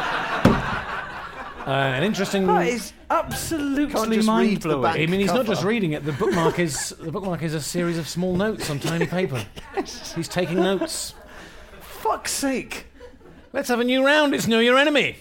Uh, 1.64 1.70
an 1.70 2.03
interesting. 2.03 2.44
That 2.48 2.66
is 2.66 2.92
Can't 3.09 3.25
absolutely 3.27 4.16
just 4.16 4.27
mind 4.27 4.48
read 4.48 4.62
the 4.62 4.68
blowing. 4.70 4.83
back. 4.83 4.96
I 4.98 5.07
mean, 5.07 5.20
he's 5.20 5.33
not 5.33 5.46
just 5.46 5.62
reading 5.62 5.92
it. 5.92 6.05
The 6.05 6.11
bookmark 6.12 6.59
is 6.59 6.90
the 6.98 7.12
bookmark 7.12 7.42
is 7.44 7.55
a 7.55 7.61
series 7.61 7.98
of 7.98 8.09
small 8.09 8.35
notes 8.35 8.68
on 8.68 8.81
tiny 8.81 9.07
paper. 9.07 9.44
He's 10.16 10.27
taking 10.27 10.57
notes. 10.57 11.14
Fuck's 11.81 12.33
sake! 12.33 12.87
Let's 13.53 13.69
have 13.69 13.81
a 13.81 13.85
new 13.85 14.05
round. 14.05 14.35
It's 14.35 14.47
Know 14.47 14.61
Your 14.61 14.79
Enemy. 14.79 15.17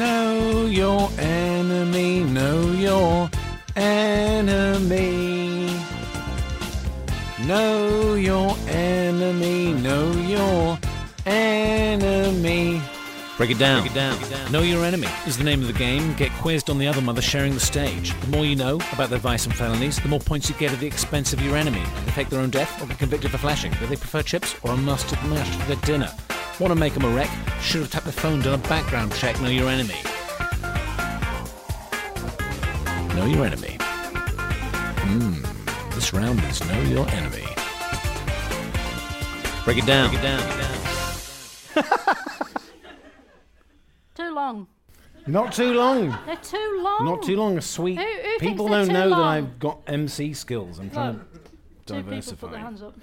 Know 0.00 0.64
your 0.64 1.10
enemy, 1.18 2.24
know 2.24 2.72
your 2.72 3.30
enemy. 3.76 4.98
Know 7.44 8.14
your 8.14 8.56
enemy. 8.68 9.74
Know 9.74 10.12
your 10.12 10.78
Break 13.40 13.52
it 13.52 13.58
down. 13.58 13.80
Break 13.80 13.92
it 13.92 13.94
down. 13.94 14.52
Know 14.52 14.60
Your 14.60 14.84
Enemy 14.84 15.08
is 15.26 15.38
the 15.38 15.44
name 15.44 15.62
of 15.62 15.66
the 15.66 15.72
game. 15.72 16.12
Get 16.12 16.30
quizzed 16.32 16.68
on 16.68 16.76
the 16.76 16.86
other 16.86 17.00
mother 17.00 17.22
sharing 17.22 17.54
the 17.54 17.60
stage. 17.60 18.12
The 18.20 18.26
more 18.26 18.44
you 18.44 18.54
know 18.54 18.74
about 18.92 19.08
their 19.08 19.18
vice 19.18 19.46
and 19.46 19.56
felonies, 19.56 19.98
the 19.98 20.08
more 20.08 20.20
points 20.20 20.50
you 20.50 20.54
get 20.56 20.74
at 20.74 20.78
the 20.78 20.86
expense 20.86 21.32
of 21.32 21.40
your 21.40 21.56
enemy. 21.56 21.82
They 22.04 22.12
fake 22.12 22.28
their 22.28 22.40
own 22.40 22.50
death 22.50 22.82
or 22.82 22.86
get 22.86 22.98
convicted 22.98 23.30
for 23.30 23.38
flashing. 23.38 23.72
Do 23.80 23.86
they 23.86 23.96
prefer 23.96 24.22
chips 24.22 24.56
or 24.62 24.72
a 24.72 24.76
mustard 24.76 25.18
mash 25.24 25.56
for 25.56 25.68
their 25.68 25.82
dinner? 25.86 26.12
Want 26.60 26.70
to 26.70 26.74
make 26.74 26.92
them 26.92 27.06
a 27.06 27.08
wreck? 27.08 27.30
Should 27.62 27.80
have 27.80 27.90
tapped 27.90 28.04
their 28.04 28.12
phone, 28.12 28.42
done 28.42 28.60
a 28.60 28.68
background 28.68 29.14
check. 29.14 29.40
Know 29.40 29.48
Your 29.48 29.70
Enemy. 29.70 29.96
Know 33.14 33.24
Your 33.24 33.46
Enemy. 33.46 33.78
Hmm. 35.00 35.94
This 35.94 36.12
round 36.12 36.44
is 36.44 36.60
Know 36.68 36.82
Your 36.82 37.08
Enemy. 37.08 37.46
Break 39.64 39.78
it 39.78 39.86
down. 39.86 40.10
Break 40.10 40.22
it 40.22 40.24
down. 41.84 42.26
Too 44.30 44.36
long. 44.36 44.66
Not 45.26 45.52
too 45.52 45.72
long. 45.74 46.16
They're 46.24 46.36
too 46.36 46.80
long. 46.84 47.04
Not 47.04 47.22
too 47.24 47.36
long. 47.36 47.58
A 47.58 47.60
sweet. 47.60 47.98
Who- 47.98 48.04
who 48.04 48.38
people 48.38 48.68
don't 48.68 48.86
too 48.86 48.92
know 48.92 49.08
that? 49.10 49.18
I've 49.18 49.58
got 49.58 49.80
MC 49.88 50.32
skills. 50.34 50.78
I'm 50.78 50.88
trying 50.88 51.14
Look, 51.18 51.32
to 51.34 51.40
Two 51.86 51.94
people 51.94 52.10
diversify. 52.10 52.40
put 52.46 52.50
their 52.52 52.60
hands 52.60 52.80
up. 52.82 52.94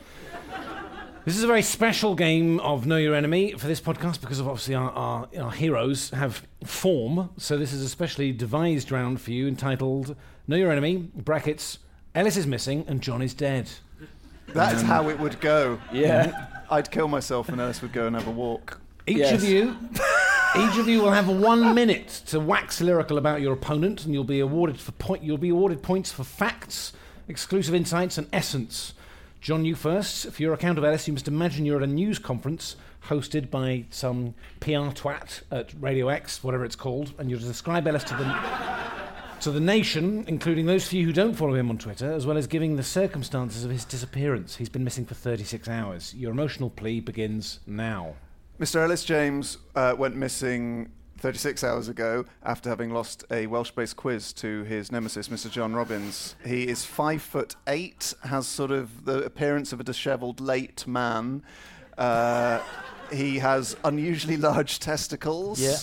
This 1.26 1.36
is 1.36 1.44
a 1.44 1.48
very 1.48 1.62
special 1.64 2.16
game 2.16 2.62
of 2.62 2.86
Know 2.86 2.96
Your 2.96 3.14
Enemy 3.14 3.56
for 3.58 3.68
this 3.68 3.82
podcast 3.82 4.22
because 4.22 4.40
of 4.40 4.48
obviously 4.48 4.74
our, 4.76 4.90
our, 4.92 5.28
our 5.38 5.52
heroes 5.52 6.12
have 6.12 6.48
form. 6.64 7.30
So 7.36 7.58
this 7.58 7.74
is 7.74 7.84
a 7.84 7.90
specially 7.90 8.32
devised 8.32 8.90
round 8.90 9.20
for 9.20 9.32
you 9.32 9.46
entitled 9.50 10.16
Know 10.48 10.56
Your 10.56 10.72
Enemy, 10.72 11.10
brackets, 11.14 11.80
Ellis 12.16 12.38
is 12.38 12.48
missing 12.48 12.86
and 12.88 13.02
John 13.02 13.22
is 13.22 13.34
dead. 13.34 13.70
That's 14.48 14.82
how 14.82 15.10
it 15.10 15.20
would 15.20 15.42
go. 15.42 15.78
Yeah. 15.92 16.48
I'd 16.72 16.90
kill 16.90 17.10
myself 17.10 17.50
and 17.50 17.60
Ellis 17.60 17.82
would 17.82 17.92
go 17.92 18.08
and 18.08 18.16
have 18.16 18.28
a 18.28 18.32
walk. 18.32 18.80
Each 19.06 19.18
Yes. 19.18 19.42
of 19.44 19.44
you, 19.50 19.76
each 20.56 20.78
of 20.78 20.88
you 20.88 21.02
will 21.02 21.12
have 21.12 21.28
one 21.28 21.76
minute 21.76 22.08
to 22.28 22.40
wax 22.40 22.82
lyrical 22.82 23.18
about 23.18 23.42
your 23.42 23.54
opponent, 23.54 24.06
and 24.06 24.14
you'll 24.14 24.24
be 24.24 24.40
awarded 24.40 24.80
for 24.80 24.92
point. 24.94 25.24
You'll 25.24 25.38
be 25.38 25.50
awarded 25.50 25.84
points 25.84 26.12
for 26.12 26.24
facts, 26.24 26.94
exclusive 27.28 27.76
insights, 27.76 28.18
and 28.18 28.28
essence. 28.32 28.94
John, 29.42 29.66
you 29.66 29.76
first. 29.76 30.32
For 30.32 30.42
your 30.42 30.54
account 30.54 30.78
of 30.78 30.84
Ellis, 30.84 31.08
you 31.08 31.14
must 31.14 31.28
imagine 31.28 31.66
you're 31.66 31.78
at 31.78 31.84
a 31.84 31.88
news 31.88 32.20
conference 32.20 32.76
hosted 33.08 33.50
by 33.50 33.86
some 33.90 34.34
PR 34.60 34.92
twat 34.92 35.44
at 35.52 35.74
Radio 35.80 36.10
X, 36.10 36.44
whatever 36.44 36.66
it's 36.66 36.76
called, 36.76 37.14
and 37.18 37.30
you're 37.30 37.40
to 37.40 37.46
describe 37.46 37.88
Ellis 37.88 38.04
to 38.06 38.16
the 38.16 38.88
to 39.42 39.52
the 39.52 39.60
nation, 39.60 40.26
including 40.28 40.66
those 40.66 40.88
few 40.88 41.06
who 41.06 41.14
don't 41.14 41.36
follow 41.36 41.54
him 41.54 41.70
on 41.70 41.78
Twitter, 41.78 42.12
as 42.12 42.26
well 42.26 42.38
as 42.38 42.48
giving 42.48 42.76
the 42.76 42.84
circumstances 42.84 43.64
of 43.64 43.70
his 43.70 43.86
disappearance. 43.86 44.56
He's 44.56 44.70
been 44.70 44.84
missing 44.84 45.06
for 45.06 45.14
36 45.14 45.68
hours. 45.68 46.16
Your 46.16 46.32
emotional 46.32 46.72
plea 46.72 47.02
begins 47.02 47.60
now. 47.68 48.16
Mr. 48.60 48.78
Ellis 48.84 49.04
James 49.04 49.58
uh, 49.76 49.94
went 49.98 50.16
missing 50.16 50.90
36 51.20 51.64
hours 51.64 51.88
ago 51.90 52.26
after 52.44 52.70
having 52.70 52.92
lost 52.92 53.24
a 53.32 53.46
Welsh-based 53.48 53.96
quiz 53.96 54.34
to 54.34 54.64
his 54.64 54.92
nemesis, 54.92 55.30
Mr. 55.30 55.50
John 55.50 55.74
Robbins. 55.74 56.36
He 56.46 56.68
is 56.68 56.84
five 56.84 57.22
foot 57.22 57.56
eight, 57.68 58.14
has 58.24 58.48
sort 58.48 58.72
of 58.72 59.06
the 59.06 59.20
appearance 59.24 59.74
of 59.74 59.80
a 59.80 59.84
dishevelled 59.84 60.40
late 60.40 60.88
man. 60.88 61.44
Uh, 61.98 62.60
he 63.12 63.40
has 63.40 63.76
unusually 63.84 64.38
large 64.38 64.80
testicles, 64.80 65.60
Yeah. 65.60 65.78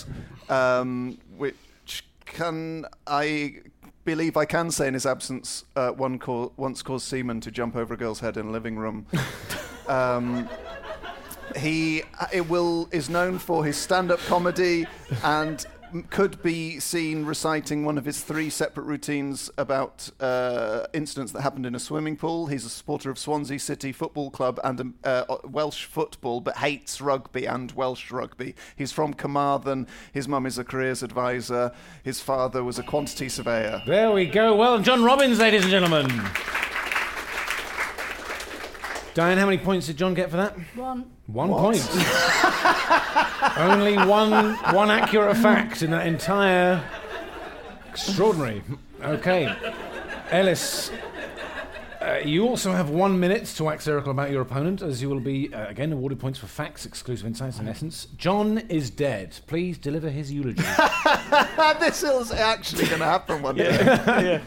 um, 0.79 1.17
which 1.37 2.03
can 2.25 2.85
I 3.07 3.61
believe 4.03 4.37
I 4.37 4.45
can 4.45 4.69
say 4.69 4.87
in 4.87 4.93
his 4.93 5.05
absence 5.05 5.65
uh, 5.75 5.89
one 5.91 6.19
once 6.57 6.81
caused 6.81 7.07
semen 7.07 7.41
to 7.41 7.51
jump 7.51 7.75
over 7.75 7.93
a 7.93 7.97
girl's 7.97 8.19
head 8.19 8.37
in 8.37 8.47
a 8.47 8.51
living 8.51 8.77
room. 8.77 9.07
um, 9.87 10.47
he 11.55 12.03
uh, 12.19 12.27
it 12.33 12.49
will 12.49 12.87
is 12.91 13.09
known 13.09 13.39
for 13.39 13.65
his 13.65 13.77
stand-up 13.77 14.19
comedy 14.19 14.87
and 15.23 15.65
could 16.09 16.41
be 16.41 16.79
seen 16.79 17.25
reciting 17.25 17.85
one 17.85 17.97
of 17.97 18.05
his 18.05 18.21
three 18.21 18.49
separate 18.49 18.83
routines 18.83 19.49
about 19.57 20.09
uh, 20.19 20.85
incidents 20.93 21.31
that 21.31 21.41
happened 21.41 21.65
in 21.65 21.75
a 21.75 21.79
swimming 21.79 22.17
pool. 22.17 22.47
He's 22.47 22.65
a 22.65 22.69
supporter 22.69 23.09
of 23.09 23.17
Swansea 23.17 23.59
City 23.59 23.91
Football 23.91 24.29
Club 24.29 24.59
and 24.63 24.81
um, 24.81 24.95
uh, 25.03 25.37
Welsh 25.45 25.85
football, 25.85 26.41
but 26.41 26.57
hates 26.57 26.99
rugby 26.99 27.45
and 27.45 27.71
Welsh 27.71 28.11
rugby. 28.11 28.55
He's 28.75 28.91
from 28.91 29.13
Carmarthen. 29.13 29.87
His 30.11 30.27
mum 30.27 30.45
is 30.45 30.57
a 30.57 30.63
careers 30.63 31.03
advisor. 31.03 31.71
His 32.03 32.19
father 32.19 32.63
was 32.63 32.79
a 32.79 32.83
quantity 32.83 33.29
surveyor. 33.29 33.81
There 33.85 34.11
we 34.11 34.25
go. 34.25 34.55
Well, 34.55 34.79
John 34.79 35.03
Robbins, 35.03 35.39
ladies 35.39 35.61
and 35.61 35.71
gentlemen. 35.71 36.09
Diane, 39.15 39.37
how 39.37 39.45
many 39.45 39.57
points 39.57 39.87
did 39.87 39.95
John 39.95 40.13
get 40.13 40.29
for 40.29 40.35
that? 40.35 40.57
One. 40.75 41.09
One 41.27 41.47
What? 41.47 41.61
point. 41.61 41.89
Only 43.57 43.95
one 43.97 44.55
one 44.75 44.91
accurate 44.91 45.37
fact 45.37 45.81
in 45.81 45.91
that 45.91 46.05
entire. 46.05 46.83
Extraordinary. 47.89 48.61
Okay. 49.01 49.55
Ellis, 50.31 50.91
uh, 52.01 52.19
you 52.25 52.45
also 52.45 52.73
have 52.73 52.89
one 52.89 53.17
minute 53.17 53.45
to 53.45 53.63
wax 53.63 53.87
lyrical 53.87 54.11
about 54.11 54.31
your 54.31 54.41
opponent, 54.41 54.81
as 54.81 55.01
you 55.01 55.09
will 55.09 55.21
be, 55.21 55.53
uh, 55.53 55.69
again, 55.69 55.93
awarded 55.93 56.19
points 56.19 56.37
for 56.37 56.47
facts, 56.47 56.85
exclusive 56.85 57.25
insights, 57.25 57.57
and 57.57 57.69
essence. 57.69 58.07
John 58.17 58.57
is 58.67 58.89
dead. 58.89 59.39
Please 59.47 59.77
deliver 59.77 60.09
his 60.09 60.29
eulogy. 60.29 60.61
this 61.79 62.03
is 62.03 62.33
actually 62.33 62.87
going 62.87 62.99
to 62.99 63.05
happen 63.05 63.41
one 63.41 63.55
day. 63.55 63.77
yeah. 63.85 64.41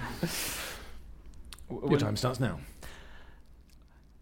Your 1.88 1.98
time 1.98 2.18
starts 2.18 2.38
now. 2.38 2.60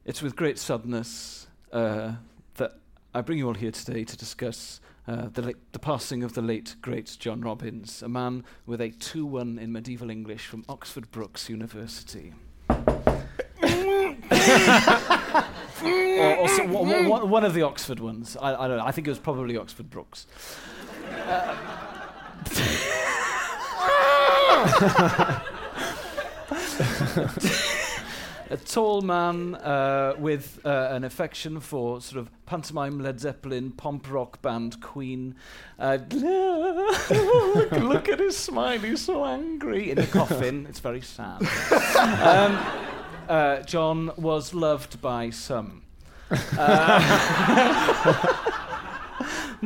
It's 0.07 0.23
with 0.23 0.37
great 0.37 0.57
sadness 0.57 1.49
uh, 1.73 2.13
that 2.59 2.75
I 3.13 3.23
bring 3.23 3.39
you 3.39 3.49
all 3.49 3.55
here 3.55 3.73
today 3.73 4.05
to 4.05 4.17
discuss 4.17 4.81
uh, 5.09 5.27
the, 5.33 5.43
late, 5.43 5.57
the 5.73 5.81
passing 5.81 6.23
of 6.23 6.35
the 6.35 6.43
late, 6.43 6.77
great 6.81 7.17
John 7.19 7.41
Robbins, 7.41 8.05
a 8.05 8.09
man 8.09 8.45
with 8.67 8.81
a 8.81 8.91
2 8.91 9.27
1 9.27 9.59
in 9.59 9.73
medieval 9.73 10.09
English 10.09 10.47
from 10.47 10.65
Oxford 10.69 11.11
Brookes 11.11 11.51
University. 11.51 12.35
or, 12.71 12.77
or 16.37 16.49
so- 16.51 16.67
one- 16.69 16.89
one- 16.89 17.09
one- 17.09 17.29
one 17.29 17.45
of 17.45 17.53
the 17.55 17.63
Oxford 17.63 17.99
ones. 17.99 18.37
I, 18.41 18.55
I 18.55 18.69
don't 18.69 18.77
know. 18.79 18.87
I 18.87 18.93
think 18.93 19.09
it 19.09 19.11
was 19.11 19.19
probably 19.19 19.57
Oxford 19.57 19.91
Brookes. 19.91 20.29
a 28.51 28.57
tall 28.57 29.01
man 29.01 29.55
uh, 29.57 30.15
with 30.19 30.61
uh, 30.65 30.89
an 30.91 31.05
affection 31.05 31.61
for 31.61 32.01
sort 32.01 32.21
of 32.21 32.31
pantomime 32.47 33.01
Led 33.01 33.21
Zeppelin, 33.21 33.73
pomp 33.73 34.11
rock 34.11 34.41
band 34.43 34.81
Queen. 34.81 35.35
Uh, 35.79 35.99
look, 36.11 37.71
look 37.73 38.09
at 38.09 38.19
his 38.21 38.37
smile, 38.37 38.79
he's 38.79 39.05
so 39.05 39.25
angry. 39.25 39.91
In 39.91 39.97
the 39.97 40.07
coffin, 40.07 40.67
it's 40.69 40.81
very 40.81 41.01
sad. 41.01 41.43
um, 42.21 42.59
uh, 43.29 43.63
John 43.63 44.13
was 44.17 44.55
loved 44.55 45.01
by 45.01 45.31
some. 45.31 45.83
Uh, 46.31 46.93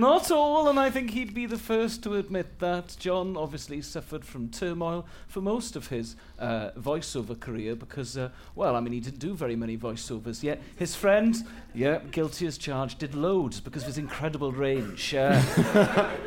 Not 0.00 0.30
all, 0.30 0.66
and 0.70 0.80
I 0.80 0.88
think 0.88 1.10
he'd 1.10 1.34
be 1.34 1.44
the 1.44 1.58
first 1.58 2.02
to 2.04 2.14
admit 2.14 2.58
that. 2.60 2.96
John 2.98 3.36
obviously 3.36 3.82
suffered 3.82 4.24
from 4.24 4.48
turmoil 4.48 5.04
for 5.28 5.42
most 5.42 5.76
of 5.76 5.88
his 5.88 6.16
uh, 6.38 6.70
voiceover 6.70 7.38
career 7.38 7.76
because, 7.76 8.16
uh, 8.16 8.30
well, 8.54 8.76
I 8.76 8.80
mean, 8.80 8.94
he 8.94 9.00
didn't 9.00 9.18
do 9.18 9.34
very 9.34 9.56
many 9.56 9.76
voiceovers, 9.76 10.42
yet 10.42 10.62
his 10.76 10.94
friend, 10.94 11.36
yeah, 11.74 11.98
guilty 12.10 12.46
as 12.46 12.56
charged, 12.56 13.00
did 13.00 13.14
loads 13.14 13.60
because 13.60 13.82
of 13.82 13.88
his 13.88 13.98
incredible 13.98 14.52
range. 14.52 15.14
Uh, 15.14 15.38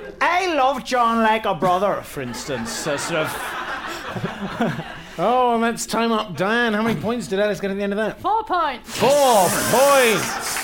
I 0.22 0.54
love 0.54 0.86
John 0.86 1.24
like 1.24 1.46
a 1.46 1.56
brother, 1.56 2.04
for 2.04 2.22
instance. 2.22 2.86
Uh, 2.86 2.96
sort 2.96 3.22
of. 3.22 4.86
Oh, 5.18 5.56
and 5.56 5.64
that's 5.64 5.88
time 5.88 6.12
up. 6.12 6.38
Diane, 6.38 6.74
how 6.74 6.84
many 6.84 7.00
points 7.00 7.28
did 7.28 7.40
Ellis 7.40 7.60
get 7.60 7.72
at 7.72 7.78
the 7.78 7.84
end 7.84 7.94
of 7.94 7.98
that? 7.98 8.20
Four 8.20 8.44
points. 8.44 8.98
Four 8.98 9.48
points. 9.50 10.63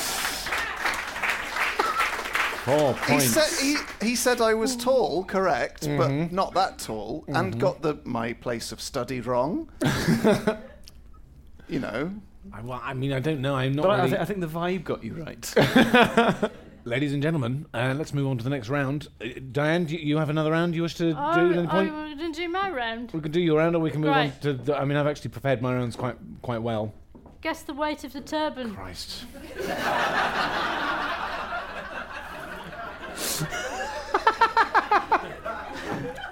Four 2.69 2.95
He 3.07 3.19
said, 3.19 3.49
he, 3.59 4.07
he 4.09 4.15
said 4.15 4.41
I 4.41 4.53
was 4.53 4.75
tall, 4.75 5.23
correct, 5.23 5.87
but 5.97 6.31
not 6.31 6.53
that 6.53 6.79
tall, 6.79 7.23
and 7.27 7.59
got 7.59 7.81
the 7.81 7.99
my 8.03 8.33
place 8.33 8.71
of 8.71 8.81
study 8.81 9.21
wrong. 9.21 9.69
you 11.67 11.79
know, 11.79 12.11
I, 12.53 12.61
well, 12.61 12.81
I 12.83 12.93
mean, 12.93 13.13
I 13.13 13.19
don't 13.19 13.41
know. 13.41 13.55
I'm 13.55 13.73
not 13.73 13.83
But 13.83 13.91
I, 13.91 13.97
I, 13.97 14.03
really... 14.05 14.17
I 14.17 14.25
think 14.25 14.39
the 14.41 14.47
vibe 14.47 14.83
got 14.83 15.03
you 15.03 15.13
right. 15.13 16.51
Ladies 16.85 17.13
and 17.13 17.21
gentlemen, 17.21 17.65
uh, 17.73 17.93
let's 17.97 18.13
move 18.13 18.27
on 18.27 18.37
to 18.37 18.43
the 18.43 18.49
next 18.49 18.69
round. 18.69 19.09
Uh, 19.21 19.27
Diane, 19.51 19.85
do 19.85 19.95
you, 19.95 19.99
you 19.99 20.17
have 20.17 20.29
another 20.29 20.51
round 20.51 20.73
you 20.73 20.81
wish 20.81 20.95
to 20.95 21.09
Oh, 21.09 21.35
do 21.35 21.51
at 21.51 21.57
any 21.57 21.67
oh, 21.67 21.69
point? 21.69 21.91
we're 21.91 22.15
going 22.15 22.33
to 22.33 22.39
do 22.41 22.49
my 22.49 22.69
round. 22.69 23.11
We 23.11 23.19
can 23.19 23.31
do 23.31 23.41
your 23.41 23.57
round, 23.57 23.75
or 23.75 23.79
we 23.79 23.91
can 23.91 24.01
move 24.01 24.11
Right. 24.11 24.31
on 24.33 24.39
to. 24.41 24.53
The, 24.53 24.77
I 24.77 24.85
mean, 24.85 24.97
I've 24.97 25.07
actually 25.07 25.31
prepared 25.31 25.61
my 25.61 25.73
rounds 25.73 25.95
quite 25.95 26.15
quite 26.41 26.61
well. 26.61 26.93
Guess 27.41 27.63
the 27.63 27.73
weight 27.73 28.03
of 28.03 28.13
the 28.13 28.21
turban. 28.21 28.73
Christ. 28.73 29.25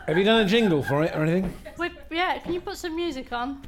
Have 0.08 0.18
you 0.18 0.24
done 0.24 0.46
a 0.46 0.48
jingle 0.48 0.82
for 0.84 1.04
it 1.04 1.14
or 1.16 1.24
anything? 1.24 1.54
We, 1.78 1.88
yeah, 2.12 2.36
Yeah, 2.36 2.40
can 2.40 2.54
you 2.54 2.62
put 2.62 2.78
some 2.78 2.96
music 2.96 3.32
on? 3.34 3.62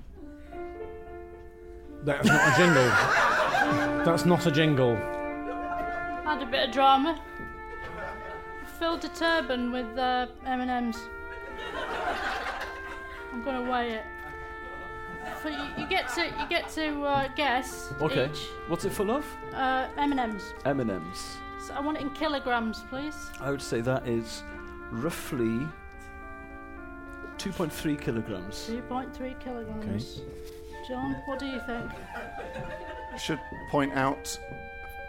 That's 2.03 2.25
not 2.27 2.53
a 2.53 2.57
jingle. 2.57 4.05
That's 4.05 4.25
not 4.25 4.45
a 4.45 4.51
jingle. 4.51 4.95
Add 6.25 6.41
a 6.41 6.45
bit 6.45 6.69
of 6.69 6.73
drama. 6.73 7.19
Filled 8.79 9.03
a 9.03 9.09
turban 9.09 9.71
with 9.73 9.97
uh, 9.97 10.27
M&Ms. 10.45 10.97
I'm 13.33 13.43
gonna 13.43 13.69
weigh 13.69 13.91
it. 13.95 14.03
For 15.41 15.49
you, 15.49 15.63
you 15.77 15.85
get 15.87 16.07
to 16.15 16.21
you 16.25 16.47
get 16.49 16.69
to 16.69 17.03
uh, 17.03 17.27
guess 17.35 17.91
Okay. 18.01 18.29
each 18.31 18.47
What's 18.67 18.85
it 18.85 18.91
full 18.93 19.11
of? 19.11 19.25
uh, 19.53 19.87
M&Ms. 19.97 20.53
M&Ms. 20.65 21.37
So 21.59 21.73
I 21.73 21.81
want 21.81 21.97
it 21.97 22.01
in 22.01 22.09
kilograms, 22.11 22.83
please. 22.89 23.15
I 23.39 23.51
would 23.51 23.61
say 23.61 23.81
that 23.81 24.07
is 24.07 24.43
roughly 24.91 25.67
2.3 27.37 27.99
kilograms. 27.99 28.69
2.3 28.69 29.39
kilograms. 29.39 30.21
John, 30.87 31.15
what 31.25 31.39
do 31.39 31.45
you 31.45 31.59
think? 31.65 31.91
Should 33.17 33.39
point 33.69 33.93
out. 33.93 34.37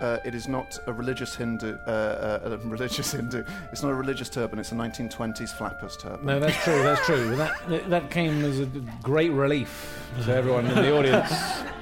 Uh, 0.00 0.18
it 0.24 0.34
is 0.34 0.48
not 0.48 0.78
a 0.86 0.92
religious 0.94 1.34
Hindu, 1.34 1.76
uh, 1.86 1.90
uh, 1.90 2.56
a 2.62 2.68
religious 2.68 3.12
Hindu. 3.16 3.44
It's 3.70 3.82
not 3.82 3.90
a 3.90 3.94
religious 3.94 4.30
turban. 4.30 4.58
It's 4.58 4.72
a 4.72 4.74
1920s 4.74 5.50
flappers 5.50 5.96
turban. 5.98 6.24
No, 6.24 6.40
that's 6.40 6.56
true. 6.64 6.82
That's 6.82 7.04
true. 7.04 7.36
That 7.36 7.90
that 7.90 8.10
came 8.10 8.42
as 8.42 8.60
a 8.60 8.66
great 9.02 9.30
relief 9.30 10.02
to 10.24 10.34
everyone 10.34 10.66
in 10.66 10.74
the 10.74 10.96
audience. 10.96 11.32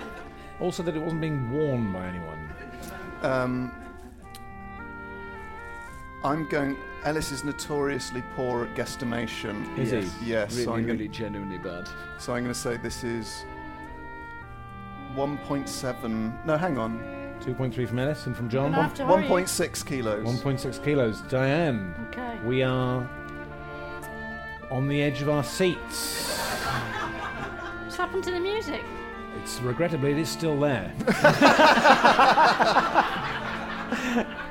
Also, 0.61 0.83
that 0.83 0.96
it 0.96 0.98
wasn't 1.00 1.20
being 1.20 1.52
worn 1.52 1.92
by 1.92 2.04
anyone. 2.04 2.50
Um, 3.22 3.72
I'm 6.24 6.48
going. 6.48 6.76
Ellis 7.04 7.31
is 7.31 7.44
notoriously 7.44 8.22
poor 8.35 8.64
at 8.64 8.74
guesstimation. 8.74 9.78
Is 9.78 9.92
yes. 9.92 10.16
he? 10.20 10.31
Yes. 10.31 10.52
Really, 10.52 10.64
so 10.64 10.72
I'm 10.72 10.81
gonna, 10.83 10.92
really 10.94 11.09
genuinely 11.09 11.59
bad. 11.59 11.88
So 12.18 12.35
I'm 12.35 12.42
going 12.42 12.52
to 12.52 12.59
say 12.59 12.76
this 12.76 13.04
is 13.04 13.44
1.7. 15.14 16.44
No, 16.44 16.57
hang 16.57 16.76
on. 16.76 16.98
2.3 17.40 17.87
from 17.88 17.98
Ellis 18.00 18.26
and 18.26 18.37
from 18.37 18.48
John. 18.48 18.72
Gonna 18.72 18.83
have 18.83 18.94
to 18.94 19.07
hurry. 19.07 19.22
1.6 19.24 19.87
kilos. 19.87 20.26
1.6 20.42 20.85
kilos. 20.85 21.20
Diane, 21.22 21.94
Okay. 22.09 22.37
we 22.44 22.64
are 22.64 23.09
on 24.72 24.88
the 24.88 25.00
edge 25.00 25.22
of 25.22 25.28
our 25.28 25.44
seats. 25.44 26.37
What's 27.85 27.96
happened 27.96 28.24
to 28.24 28.33
the 28.33 28.40
music? 28.40 28.83
It's 29.40 29.61
regrettably 29.61 30.11
it 30.12 30.18
is 30.18 30.28
still 30.28 30.59
there. 30.59 30.92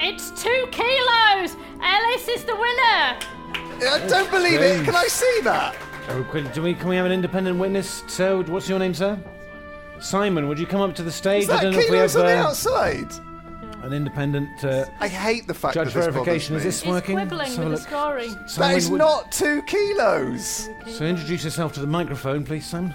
It's 0.00 0.30
two 0.42 0.66
kilos! 0.70 1.56
Ellis 1.82 2.28
is 2.28 2.44
the 2.44 2.54
winner! 2.54 3.16
I 3.88 4.06
don't 4.08 4.30
believe 4.30 4.60
it. 4.60 4.84
Can 4.84 4.94
I 4.94 5.06
see 5.06 5.40
that? 5.44 5.76
Oh, 6.08 6.26
could- 6.30 6.52
do 6.52 6.62
we, 6.62 6.74
can 6.74 6.88
we 6.88 6.96
have 6.96 7.06
an 7.06 7.12
independent 7.12 7.58
witness? 7.58 8.02
So, 8.08 8.42
what's 8.44 8.68
your 8.68 8.78
name, 8.78 8.94
sir? 8.94 9.18
Simon, 10.00 10.48
would 10.48 10.58
you 10.58 10.66
come 10.66 10.80
up 10.80 10.94
to 10.96 11.02
the 11.02 11.10
stage? 11.12 11.42
Is 11.42 11.48
that 11.48 11.60
I 11.60 11.62
don't 11.64 11.72
know 11.72 11.78
if 11.80 11.90
we 11.90 11.96
have 11.96 12.10
kilos 12.12 12.16
on 12.16 12.26
the 12.26 12.38
uh, 12.38 12.46
outside? 12.48 13.12
an 13.82 13.92
independent 13.92 14.64
uh, 14.64 14.84
I 14.98 15.06
hate 15.06 15.46
the 15.46 15.54
fact 15.54 15.74
judge 15.74 15.92
that 15.92 15.94
this 15.94 16.06
verification. 16.06 16.56
Is 16.56 16.62
bothers 16.62 16.64
this 16.64 16.82
me. 16.82 16.86
He's 16.88 16.94
working? 16.94 17.16
quibbling 17.16 17.38
Let's 17.38 17.56
have 17.56 17.66
a 17.66 17.68
the 17.68 17.74
look. 17.76 17.80
scoring. 17.82 18.30
That 18.32 18.50
Simon, 18.50 18.76
is 18.76 18.90
would- 18.90 18.98
not 18.98 19.30
two 19.32 19.62
kilos. 19.62 20.68
So 20.88 21.04
introduce 21.04 21.44
yourself 21.44 21.72
to 21.74 21.80
the 21.80 21.86
microphone, 21.86 22.44
please, 22.44 22.66
Simon. 22.66 22.94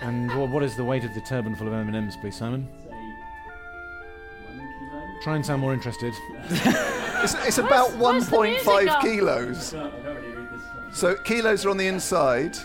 And 0.00 0.28
wha- 0.36 0.46
what 0.46 0.62
is 0.64 0.74
the 0.76 0.84
weight 0.84 1.04
of 1.04 1.14
the 1.14 1.20
turban 1.20 1.54
full 1.54 1.68
of 1.68 1.72
M&Ms, 1.74 2.16
please, 2.16 2.34
Simon? 2.36 2.68
Try 5.22 5.36
and 5.36 5.44
sound 5.46 5.60
more 5.60 5.74
interested. 5.74 6.14
It's, 7.18 7.34
it's 7.46 7.58
about 7.58 7.96
where's 7.96 8.28
the 8.28 8.38
music 8.40 8.66
1.5 8.68 8.86
gone? 8.86 9.02
kilos. 9.02 9.74
So 10.92 11.14
kilos 11.16 11.64
are 11.64 11.70
on 11.70 11.76
the 11.78 11.86
inside. 11.88 12.56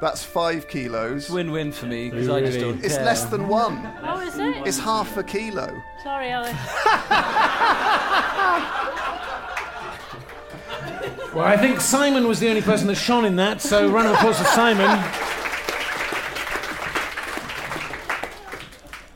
That's 0.00 0.22
five 0.22 0.68
kilos. 0.68 1.28
Win-win 1.28 1.72
for 1.72 1.86
me 1.86 2.10
because 2.10 2.26
You 2.28 2.34
I 2.34 2.40
just 2.40 2.60
don't 2.60 2.82
It's 2.84 2.96
care. 2.96 3.04
less 3.04 3.24
than 3.24 3.48
one. 3.48 3.86
Oh, 4.04 4.20
is 4.20 4.38
it? 4.38 4.64
It's 4.66 4.78
half 4.78 5.16
a 5.16 5.24
kilo. 5.24 5.82
Sorry, 6.02 6.30
Alex. 6.30 6.56
Well, 11.34 11.44
I 11.44 11.58
think 11.58 11.80
Simon 11.82 12.26
was 12.26 12.40
the 12.40 12.48
only 12.48 12.62
person 12.62 12.86
that 12.86 12.94
shone 12.94 13.26
in 13.26 13.36
that, 13.36 13.60
so 13.60 13.90
round 13.90 14.06
of 14.08 14.14
applause 14.14 14.38
for 14.38 14.44
Simon. 14.44 14.86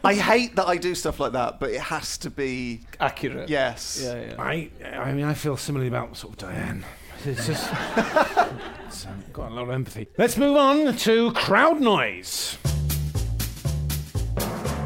I 0.05 0.15
hate 0.15 0.57
that 0.57 0.67
I 0.67 0.77
do 0.77 0.95
stuff 0.95 1.21
like 1.21 1.33
that, 1.33 1.61
but 1.61 1.71
it 1.71 1.81
has 1.81 2.17
to 2.19 2.31
be 2.31 2.81
accurate. 2.99 3.49
yes. 3.49 4.01
Yeah, 4.03 4.21
yeah. 4.21 4.35
I, 4.39 4.71
I 4.95 5.13
mean, 5.13 5.25
I 5.25 5.35
feel 5.35 5.57
similarly 5.57 5.89
about 5.89 6.17
sort 6.17 6.33
of 6.35 6.39
Diane. 6.39 6.85
It's 7.25 7.47
just 7.47 7.71
it's, 8.87 9.07
um, 9.07 9.23
got 9.33 9.51
a 9.51 9.55
lot 9.55 9.65
of 9.65 9.71
empathy. 9.71 10.09
Let's 10.17 10.39
move 10.39 10.57
on 10.57 10.97
to 10.97 11.33
crowd 11.33 11.81
noise. 11.81 12.57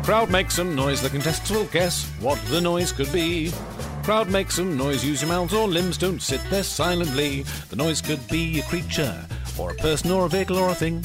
Crowd 0.02 0.30
makes 0.30 0.56
some 0.56 0.74
noise, 0.74 1.00
the 1.00 1.08
contestants 1.08 1.50
will 1.50 1.64
guess 1.66 2.04
what 2.20 2.38
the 2.50 2.60
noise 2.60 2.92
could 2.92 3.10
be. 3.12 3.52
Crowd 4.02 4.28
makes 4.28 4.56
some 4.56 4.76
noise, 4.76 5.02
use 5.04 5.22
your 5.22 5.30
mouths 5.30 5.54
or 5.54 5.66
limbs, 5.66 5.96
don't 5.96 6.20
sit 6.20 6.42
there 6.50 6.62
silently. 6.62 7.42
The 7.70 7.76
noise 7.76 8.02
could 8.02 8.26
be 8.28 8.60
a 8.60 8.62
creature, 8.64 9.24
or 9.58 9.70
a 9.70 9.74
person, 9.76 10.10
or 10.10 10.26
a 10.26 10.28
vehicle, 10.28 10.58
or 10.58 10.68
a 10.68 10.74
thing. 10.74 11.02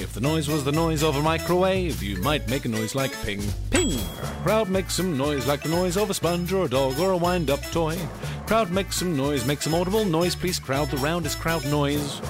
If 0.00 0.12
the 0.14 0.20
noise 0.20 0.48
was 0.48 0.64
the 0.64 0.70
noise 0.70 1.02
of 1.02 1.16
a 1.16 1.22
microwave, 1.22 2.00
you 2.04 2.22
might 2.22 2.48
make 2.48 2.64
a 2.64 2.68
noise 2.68 2.94
like 2.94 3.12
ping, 3.24 3.42
ping. 3.70 3.98
Crowd 4.44 4.68
makes 4.68 4.94
some 4.94 5.16
noise 5.16 5.46
like 5.48 5.64
the 5.64 5.68
noise 5.68 5.96
of 5.96 6.08
a 6.08 6.14
sponge 6.14 6.52
or 6.52 6.66
a 6.66 6.68
dog 6.68 7.00
or 7.00 7.10
a 7.10 7.16
wind 7.16 7.50
up 7.50 7.60
toy. 7.72 7.98
Crowd 8.46 8.70
makes 8.70 8.96
some 8.96 9.16
noise, 9.16 9.44
make 9.44 9.60
some 9.60 9.74
audible 9.74 10.04
noise, 10.04 10.36
please 10.36 10.60
crowd 10.60 10.88
the 10.90 10.96
round 10.98 11.26
is 11.26 11.34
crowd 11.34 11.64
noise. 11.66 12.20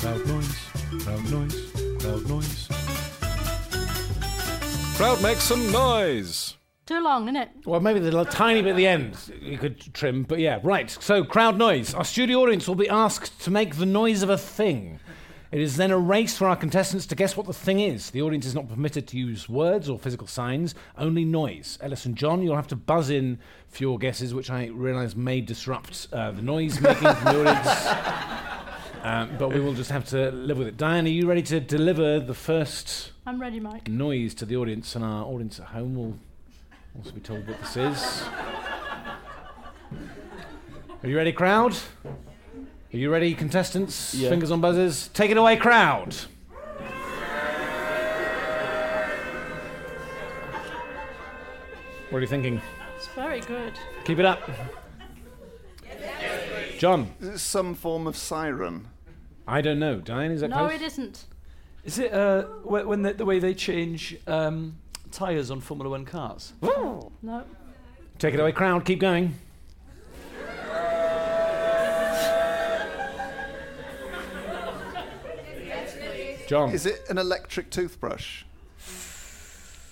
Crowd 0.00 0.26
noise, 0.26 0.58
crowd 1.04 1.30
noise, 1.30 1.70
crowd 2.00 2.28
noise. 2.28 2.68
Crowd 4.96 5.22
makes 5.22 5.44
some 5.44 5.70
noise. 5.70 6.56
Too 6.84 7.00
long, 7.00 7.28
isn't 7.28 7.36
it? 7.36 7.50
Well, 7.64 7.78
maybe 7.78 8.00
the 8.00 8.06
little 8.06 8.24
tiny 8.24 8.60
bit 8.62 8.70
at 8.70 8.76
the 8.76 8.88
end 8.88 9.16
you 9.40 9.56
could 9.56 9.78
trim, 9.94 10.24
but 10.24 10.40
yeah, 10.40 10.58
right. 10.64 10.90
So, 10.90 11.22
crowd 11.22 11.56
noise. 11.56 11.94
Our 11.94 12.04
studio 12.04 12.40
audience 12.40 12.66
will 12.66 12.74
be 12.74 12.88
asked 12.88 13.40
to 13.42 13.50
make 13.52 13.76
the 13.76 13.86
noise 13.86 14.24
of 14.24 14.30
a 14.30 14.36
thing. 14.36 14.98
It 15.52 15.60
is 15.60 15.76
then 15.76 15.90
a 15.90 15.98
race 15.98 16.38
for 16.38 16.46
our 16.46 16.54
contestants 16.54 17.06
to 17.06 17.16
guess 17.16 17.36
what 17.36 17.46
the 17.46 17.52
thing 17.52 17.80
is. 17.80 18.10
The 18.10 18.22
audience 18.22 18.46
is 18.46 18.54
not 18.54 18.68
permitted 18.68 19.08
to 19.08 19.16
use 19.16 19.48
words 19.48 19.88
or 19.88 19.98
physical 19.98 20.28
signs, 20.28 20.76
only 20.96 21.24
noise. 21.24 21.76
Ellis 21.80 22.06
and 22.06 22.14
John, 22.14 22.42
you'll 22.42 22.54
have 22.54 22.68
to 22.68 22.76
buzz 22.76 23.10
in 23.10 23.40
for 23.68 23.82
your 23.82 23.98
guesses, 23.98 24.32
which 24.32 24.48
I 24.48 24.66
realise 24.66 25.16
may 25.16 25.40
disrupt 25.40 26.06
uh, 26.12 26.30
the 26.30 26.42
noise 26.42 26.80
making 26.80 27.12
from 27.14 27.24
the 27.24 27.40
audience. 27.40 28.36
Um, 29.02 29.30
but 29.38 29.48
we 29.48 29.60
will 29.60 29.72
just 29.72 29.90
have 29.90 30.04
to 30.10 30.30
live 30.30 30.58
with 30.58 30.68
it. 30.68 30.76
Diane, 30.76 31.06
are 31.06 31.08
you 31.08 31.26
ready 31.26 31.40
to 31.44 31.58
deliver 31.58 32.20
the 32.20 32.34
first 32.34 33.12
I'm 33.24 33.40
ready, 33.40 33.58
Mike. 33.58 33.88
noise 33.88 34.34
to 34.34 34.44
the 34.44 34.56
audience? 34.56 34.94
And 34.94 35.02
our 35.02 35.24
audience 35.24 35.58
at 35.58 35.68
home 35.68 35.94
will 35.94 36.18
also 36.94 37.12
be 37.12 37.20
told 37.20 37.48
what 37.48 37.58
this 37.60 37.78
is. 37.78 38.22
Are 41.02 41.08
you 41.08 41.16
ready, 41.16 41.32
crowd? 41.32 41.74
Are 42.92 42.96
you 42.96 43.10
ready, 43.10 43.34
contestants? 43.34 44.14
Yeah. 44.14 44.30
Fingers 44.30 44.50
on 44.50 44.60
buzzers. 44.60 45.08
Take 45.08 45.30
it 45.30 45.36
away, 45.36 45.56
crowd. 45.56 46.14
What 52.10 52.18
are 52.18 52.20
you 52.22 52.26
thinking? 52.26 52.60
It's 52.96 53.06
very 53.08 53.40
good. 53.40 53.74
Keep 54.04 54.18
it 54.18 54.24
up. 54.24 54.50
John, 56.78 57.12
Is 57.20 57.28
it 57.28 57.38
some 57.38 57.74
form 57.74 58.06
of 58.06 58.16
siren? 58.16 58.88
I 59.46 59.60
don't 59.60 59.78
know. 59.78 60.00
Diane, 60.00 60.30
is 60.30 60.40
that 60.40 60.48
No, 60.50 60.56
close? 60.66 60.72
it 60.72 60.82
isn't. 60.82 61.24
Is 61.84 61.98
it 61.98 62.12
uh, 62.12 62.42
wh- 62.62 62.86
when 62.88 63.02
the, 63.02 63.12
the 63.12 63.24
way 63.24 63.38
they 63.38 63.52
change 63.54 64.16
um, 64.26 64.76
tyres 65.12 65.50
on 65.50 65.60
Formula 65.60 65.90
One 65.90 66.04
cars? 66.04 66.52
No. 66.62 67.10
Take 68.18 68.34
it 68.34 68.40
away, 68.40 68.52
crowd. 68.52 68.84
Keep 68.84 69.00
going. 69.00 69.34
John, 76.50 76.72
Is 76.72 76.84
it 76.84 77.04
an 77.08 77.16
electric 77.16 77.70
toothbrush? 77.70 78.42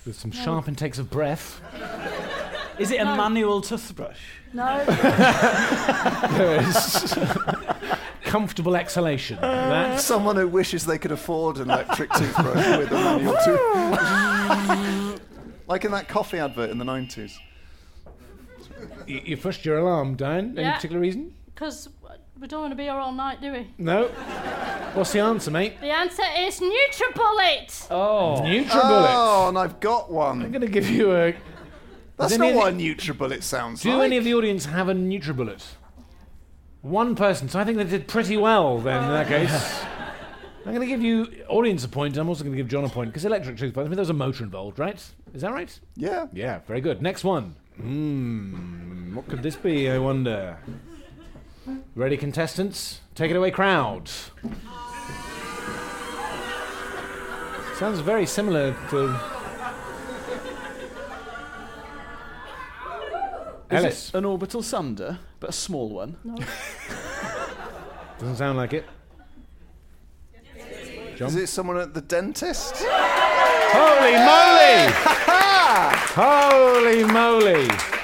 with 0.05 0.17
some 0.19 0.29
sharp 0.31 0.67
intakes 0.67 0.97
of 0.99 1.09
breath. 1.09 1.61
Is 2.79 2.91
it 2.91 2.99
a 2.99 3.05
No. 3.05 3.15
manual 3.15 3.61
toothbrush? 3.61 4.19
No. 4.51 4.83
There 6.37 6.61
is 6.61 7.17
comfortable 8.23 8.75
exhalation. 8.75 9.37
That's 9.39 10.03
Someone 10.03 10.35
who 10.35 10.49
wishes 10.49 10.85
they 10.85 10.97
could 10.97 11.13
afford 11.13 11.59
an 11.59 11.69
electric 11.69 12.11
toothbrush 12.11 12.77
with 12.77 12.91
a 12.91 12.93
manual 12.93 13.37
toothbrush. 13.45 15.19
like 15.67 15.85
in 15.85 15.91
that 15.91 16.09
coffee 16.09 16.39
advert 16.39 16.71
in 16.71 16.77
the 16.77 16.83
90s. 16.85 17.37
you, 19.07 19.21
you 19.23 19.37
pushed 19.37 19.63
your 19.63 19.77
alarm, 19.77 20.15
Diane. 20.17 20.55
Any 20.57 20.63
Yeah. 20.63 20.75
particular 20.75 20.99
reason? 20.99 21.33
Because 21.55 21.87
we 22.37 22.47
don't 22.47 22.59
want 22.61 22.71
to 22.71 22.75
be 22.77 22.83
here 22.83 22.93
all 22.93 23.13
night, 23.13 23.39
do 23.41 23.51
we? 23.53 23.73
No. 23.77 24.09
What's 24.93 25.11
the 25.11 25.19
answer, 25.19 25.51
mate? 25.51 25.79
The 25.79 25.91
answer 25.91 26.23
is 26.37 26.59
NutriBullet. 26.59 27.87
Oh, 27.91 28.41
NutriBullet. 28.41 28.69
Oh, 28.69 29.45
and 29.49 29.57
I've 29.57 29.79
got 29.79 30.11
one. 30.11 30.37
I'm 30.37 30.41
one. 30.43 30.51
going 30.51 30.61
to 30.61 30.67
give 30.67 30.89
you 30.89 31.11
a. 31.15 31.35
That's 32.17 32.31
Does 32.31 32.39
not 32.39 32.47
any 32.49 32.57
what 32.57 32.73
a 32.73 32.75
of 32.75 32.81
NutriBullet 32.81 33.43
sounds 33.43 33.83
like. 33.85 33.91
Do 33.93 33.97
like. 33.97 34.05
any 34.07 34.17
of 34.17 34.23
the 34.23 34.33
audience 34.33 34.65
have 34.65 34.89
a 34.89 34.93
NutriBullet? 34.93 35.63
One 36.81 37.15
person. 37.15 37.47
So 37.49 37.59
I 37.59 37.63
think 37.63 37.77
they 37.77 37.83
did 37.83 38.07
pretty 38.07 38.37
well 38.37 38.79
then 38.79 39.03
in 39.03 39.09
that 39.09 39.27
case. 39.27 39.83
I'm 40.65 40.75
going 40.75 40.81
to 40.81 40.87
give 40.87 41.01
you 41.01 41.45
audience 41.47 41.83
a 41.85 41.89
point. 41.89 42.15
and 42.15 42.21
I'm 42.21 42.29
also 42.29 42.43
going 42.43 42.55
to 42.55 42.57
give 42.57 42.67
John 42.67 42.83
a 42.83 42.89
point 42.89 43.09
because 43.09 43.25
electric 43.25 43.57
toothbrush. 43.57 43.85
I 43.85 43.87
mean, 43.87 43.95
there 43.95 44.01
was 44.01 44.09
a 44.09 44.13
motor 44.13 44.43
involved, 44.43 44.79
right? 44.79 45.01
Is 45.33 45.41
that 45.41 45.51
right? 45.51 45.79
Yeah. 45.95 46.27
Yeah. 46.33 46.59
Very 46.67 46.81
good. 46.81 47.01
Next 47.01 47.23
one. 47.23 47.55
Hmm. 47.77 49.15
What 49.15 49.27
could 49.27 49.41
this 49.41 49.55
be? 49.55 49.89
I 49.89 49.97
wonder. 49.97 50.57
Ready, 51.95 52.17
contestants? 52.17 53.01
Take 53.15 53.31
it 53.31 53.35
away, 53.37 53.51
crowd. 53.51 54.09
Sounds 57.75 57.99
very 57.99 58.25
similar 58.25 58.75
to. 58.89 59.15
Is 63.71 63.83
Elis. 63.83 64.09
it 64.09 64.15
an 64.17 64.25
orbital 64.25 64.63
sander, 64.63 65.19
but 65.39 65.51
a 65.51 65.53
small 65.53 65.89
one? 65.89 66.17
No. 66.23 66.35
Doesn't 68.19 68.35
sound 68.35 68.57
like 68.57 68.73
it. 68.73 68.85
Is 71.19 71.35
it 71.35 71.47
someone 71.47 71.77
at 71.77 71.93
the 71.93 72.01
dentist? 72.01 72.75
Holy 72.79 74.13
moly! 74.13 74.91
Holy 76.15 77.03
moly! 77.13 77.98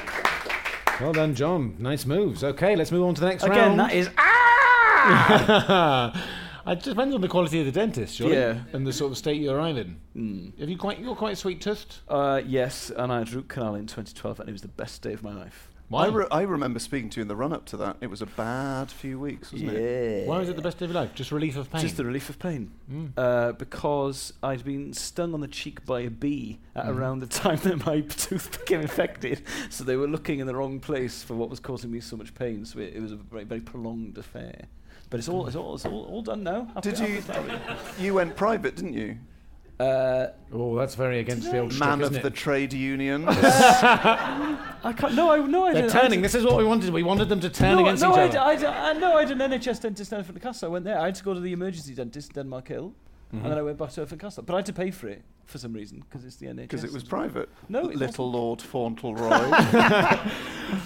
Well 1.05 1.13
done, 1.13 1.35
John. 1.35 1.75
Nice 1.77 2.03
moves. 2.07 2.43
Okay, 2.43 2.75
let's 2.75 2.91
move 2.91 3.03
on 3.05 3.13
to 3.13 3.21
the 3.21 3.27
next 3.27 3.43
round. 3.43 3.53
Again, 3.53 3.67
round. 3.77 3.79
that 3.81 3.93
is 3.93 4.09
Ah! 4.17 6.11
it 6.67 6.81
depends 6.81 7.13
on 7.13 7.21
the 7.21 7.27
quality 7.27 7.59
of 7.59 7.67
the 7.67 7.71
dentist, 7.71 8.15
surely, 8.15 8.33
Yeah. 8.33 8.61
and 8.73 8.87
the 8.87 8.91
sort 8.91 9.11
of 9.11 9.17
state 9.19 9.39
you 9.39 9.51
arrive 9.51 9.77
in. 9.77 10.53
Have 10.59 10.67
you 10.67 10.79
quite? 10.79 10.97
You're 10.97 11.15
quite 11.15 11.37
sweet 11.37 11.61
toothed. 11.61 11.97
Uh, 12.07 12.41
yes, 12.43 12.89
and 12.89 13.11
I 13.13 13.19
had 13.19 13.31
root 13.33 13.47
canal 13.49 13.75
in 13.75 13.85
2012, 13.85 14.39
and 14.39 14.49
it 14.49 14.51
was 14.51 14.63
the 14.63 14.67
best 14.67 15.03
day 15.03 15.13
of 15.13 15.21
my 15.21 15.31
life. 15.31 15.69
I, 15.93 16.07
re- 16.07 16.25
I 16.31 16.41
remember 16.41 16.79
speaking 16.79 17.09
to 17.11 17.17
you 17.17 17.21
in 17.21 17.27
the 17.27 17.35
run 17.35 17.53
up 17.53 17.65
to 17.67 17.77
that. 17.77 17.97
It 18.01 18.09
was 18.09 18.21
a 18.21 18.25
bad 18.25 18.89
few 18.91 19.19
weeks, 19.19 19.51
wasn't 19.53 19.71
it? 19.71 20.21
Yeah. 20.23 20.27
Why 20.27 20.39
was 20.39 20.49
it 20.49 20.55
the 20.55 20.61
best 20.61 20.79
day 20.79 20.85
of 20.85 20.91
your 20.91 21.01
life? 21.01 21.13
Just 21.13 21.31
relief 21.31 21.55
of 21.57 21.71
pain. 21.71 21.81
Just 21.81 21.97
the 21.97 22.03
relief 22.05 22.29
of 22.29 22.39
pain. 22.39 22.71
Mm. 22.91 23.11
Uh, 23.15 23.51
because 23.53 24.33
I'd 24.43 24.63
been 24.65 24.93
stung 24.93 25.33
on 25.33 25.41
the 25.41 25.47
cheek 25.47 25.85
by 25.85 26.01
a 26.01 26.09
bee 26.09 26.59
at 26.75 26.85
Mhm. 26.85 26.97
around 26.97 27.19
the 27.19 27.27
time 27.27 27.57
that 27.63 27.85
my 27.85 28.01
tooth 28.09 28.59
became 28.59 28.81
infected. 28.81 29.43
So 29.69 29.83
they 29.83 29.95
were 29.95 30.07
looking 30.07 30.39
in 30.39 30.47
the 30.47 30.55
wrong 30.55 30.79
place 30.79 31.21
for 31.23 31.35
what 31.35 31.49
was 31.49 31.59
causing 31.59 31.91
me 31.91 31.99
so 31.99 32.17
much 32.17 32.33
pain. 32.33 32.65
So 32.65 32.79
it, 32.79 32.93
it 32.95 32.99
was 32.99 33.11
a 33.11 33.17
very, 33.17 33.43
very 33.43 33.61
prolonged 33.61 34.17
affair. 34.17 34.65
But 35.11 35.19
it's 35.19 35.29
all, 35.29 35.45
it's 35.45 35.55
all, 35.55 35.75
it's 35.75 35.85
all, 35.85 36.05
all 36.05 36.21
done 36.23 36.41
now. 36.43 36.67
Happy- 36.73 36.89
Did 36.91 36.99
you? 36.99 37.21
happy- 37.21 37.77
You 38.03 38.15
went 38.15 38.35
private, 38.35 38.75
didn't 38.75 38.93
you? 38.93 39.17
Uh, 39.79 40.27
oh, 40.53 40.75
that's 40.77 40.95
very 40.95 41.19
against 41.19 41.51
the 41.51 41.59
old 41.59 41.77
man 41.77 41.97
shtick, 41.97 42.05
of 42.05 42.11
isn't 42.11 42.23
the 42.23 42.29
trade 42.29 42.71
union. 42.71 43.25
I 43.29 44.93
can't. 44.95 45.13
No, 45.15 45.31
I 45.31 45.37
no. 45.45 45.65
I 45.65 45.73
They're 45.73 45.81
didn't- 45.81 45.95
I 45.97 46.01
turning. 46.01 46.19
did- 46.21 46.25
This 46.25 46.35
is 46.35 46.45
what 46.45 46.55
we 46.57 46.63
wanted. 46.63 46.93
We 46.93 47.03
wanted 47.03 47.27
them 47.27 47.41
to 47.41 47.49
turn 47.49 47.75
no, 47.75 47.81
against 47.81 48.01
no, 48.01 48.11
each 48.11 48.17
I, 48.17 48.23
other. 48.23 48.31
d- 48.31 48.37
I, 48.37 48.55
d- 48.55 48.65
I, 48.67 48.93
no, 48.93 49.17
I 49.17 49.25
had 49.25 49.31
an 49.31 49.39
NHS 49.51 49.81
dentist 49.81 50.11
in 50.11 50.15
Elephant 50.15 50.37
and 50.37 50.43
Castle. 50.43 50.69
I 50.69 50.71
went 50.71 50.85
there. 50.85 50.97
I 50.99 51.05
had 51.05 51.15
to 51.15 51.23
go 51.25 51.33
to 51.33 51.41
the 51.41 51.51
emergency 51.51 51.93
dentist 51.93 52.29
in 52.29 52.35
Denmark 52.35 52.67
Hill, 52.69 52.93
Mhm. 53.33 53.41
and 53.43 53.51
then 53.51 53.57
I 53.57 53.61
went 53.63 53.77
back 53.77 53.89
to 53.91 54.01
Elephant 54.01 54.21
Castle. 54.21 54.43
But 54.43 54.53
I 54.53 54.57
had 54.59 54.65
to 54.67 54.73
pay 54.73 54.91
for 54.91 55.09
it 55.09 55.23
for 55.45 55.57
some 55.57 55.73
reason 55.73 55.99
because 55.99 56.23
it's 56.23 56.37
the 56.37 56.47
NHS. 56.47 56.61
Because 56.69 56.83
it 56.85 56.93
was 56.93 57.03
private. 57.03 57.49
No, 57.67 57.89
it 57.89 57.97
Little 57.97 58.31
Lord 58.31 58.61
Fauntleroy. 58.61 59.29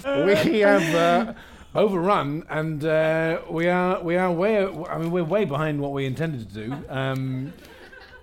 we 0.50 0.60
have 0.60 0.94
uh, 0.96 1.34
overrun, 1.76 2.44
and 2.50 2.84
uh, 2.84 3.40
we 3.48 3.68
are 3.68 4.02
we 4.02 4.16
are 4.16 4.32
way. 4.32 4.66
I 4.66 4.98
mean, 4.98 5.12
we're 5.12 5.22
way 5.22 5.44
behind 5.44 5.80
what 5.80 5.92
we 5.92 6.06
intended 6.06 6.48
to 6.48 6.54
do. 6.66 6.76
Um, 6.88 7.52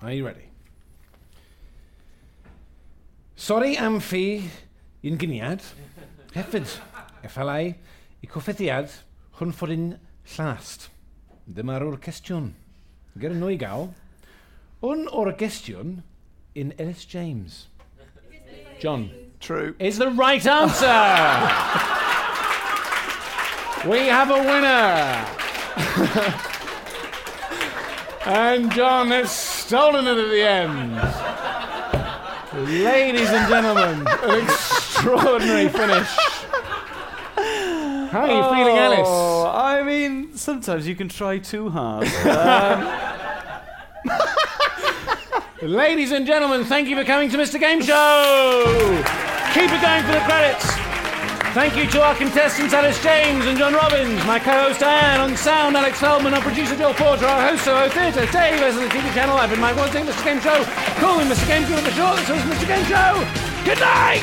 Are 0.00 0.12
you 0.12 0.24
ready? 0.24 0.44
Sorry 3.34 3.76
am 3.76 3.98
fi 3.98 4.48
yn 5.02 5.18
gyniad, 5.18 5.60
hefyd 6.36 6.68
effallai 7.26 7.74
i 8.22 8.26
coffethiad 8.30 8.94
hwn 9.40 9.50
fod 9.58 9.72
yn 9.74 9.98
llast. 10.36 10.86
Dyma'r 11.50 11.82
o'r 11.88 11.98
cwestiwn. 12.04 12.52
Gyda 13.18 13.34
nhw 13.40 13.50
i 13.56 13.58
gael. 13.58 13.90
Hwn 14.84 15.08
o'r 15.10 15.32
cwestiwn 15.40 15.90
in 16.54 16.70
Elis 16.78 17.02
James. 17.02 17.66
John. 18.78 19.10
True. 19.40 19.74
Is 19.80 19.98
the 19.98 20.10
right 20.10 20.46
answer. 20.46 20.86
we 23.90 24.06
have 24.06 24.30
a 24.30 24.38
winner. 24.46 25.26
and 28.28 28.70
John 28.72 29.08
has 29.08 29.30
stolen 29.30 30.06
it 30.06 30.18
at 30.18 30.28
the 30.28 30.42
end. 30.42 30.94
Ladies 32.68 33.30
and 33.30 33.48
gentlemen, 33.48 34.06
an 34.06 34.42
extraordinary 34.42 35.68
finish. 35.68 36.08
How 38.10 38.20
are 38.20 38.28
you 38.28 38.42
feeling, 38.54 38.78
Elis? 38.78 38.98
Oh, 39.04 39.50
I 39.52 39.82
mean, 39.82 40.36
sometimes 40.36 40.86
you 40.86 40.94
can 40.94 41.08
try 41.08 41.38
too 41.38 41.70
hard. 41.70 42.06
Um, 42.28 44.14
Ladies 45.62 46.12
and 46.12 46.24
gentlemen, 46.26 46.64
thank 46.64 46.88
you 46.88 46.96
for 46.96 47.04
coming 47.04 47.28
to 47.30 47.36
Mr. 47.36 47.58
Game 47.58 47.82
Show. 47.82 49.02
Keep 49.52 49.72
it 49.72 49.82
going 49.82 50.04
for 50.04 50.12
the 50.12 50.20
credits. 50.24 50.87
Thank 51.58 51.74
you 51.76 51.90
to 51.90 52.02
our 52.02 52.14
contestants 52.14 52.72
Elis 52.72 53.02
James 53.02 53.44
and 53.46 53.58
John 53.58 53.74
Robins, 53.74 54.24
my 54.26 54.38
co-host 54.38 54.80
Anne 54.80 55.18
on 55.18 55.36
sound, 55.36 55.76
Alex 55.76 55.98
Feldman, 55.98 56.32
our 56.32 56.40
producer 56.40 56.76
Joel 56.76 56.94
Porter, 56.94 57.26
our 57.26 57.50
host 57.50 57.66
of 57.66 57.92
Theatre, 57.92 58.30
Dave 58.30 58.62
as 58.62 58.76
the 58.76 58.86
TV 58.86 59.12
channel. 59.12 59.36
I've 59.36 59.50
been 59.50 59.58
Mike 59.58 59.74
Wanting, 59.74 60.06
Mr. 60.06 60.22
Game 60.22 60.40
Show. 60.40 60.62
Call 61.00 61.18
me 61.18 61.24
Mr. 61.24 61.48
Game 61.48 61.66
Show 61.66 61.78
for 61.78 61.90
short. 61.90 62.16
This 62.18 62.30
was 62.30 62.42
Mr. 62.42 62.68
Game 62.68 62.84
Show. 62.84 63.26
Good 63.64 63.80
night. 63.80 64.22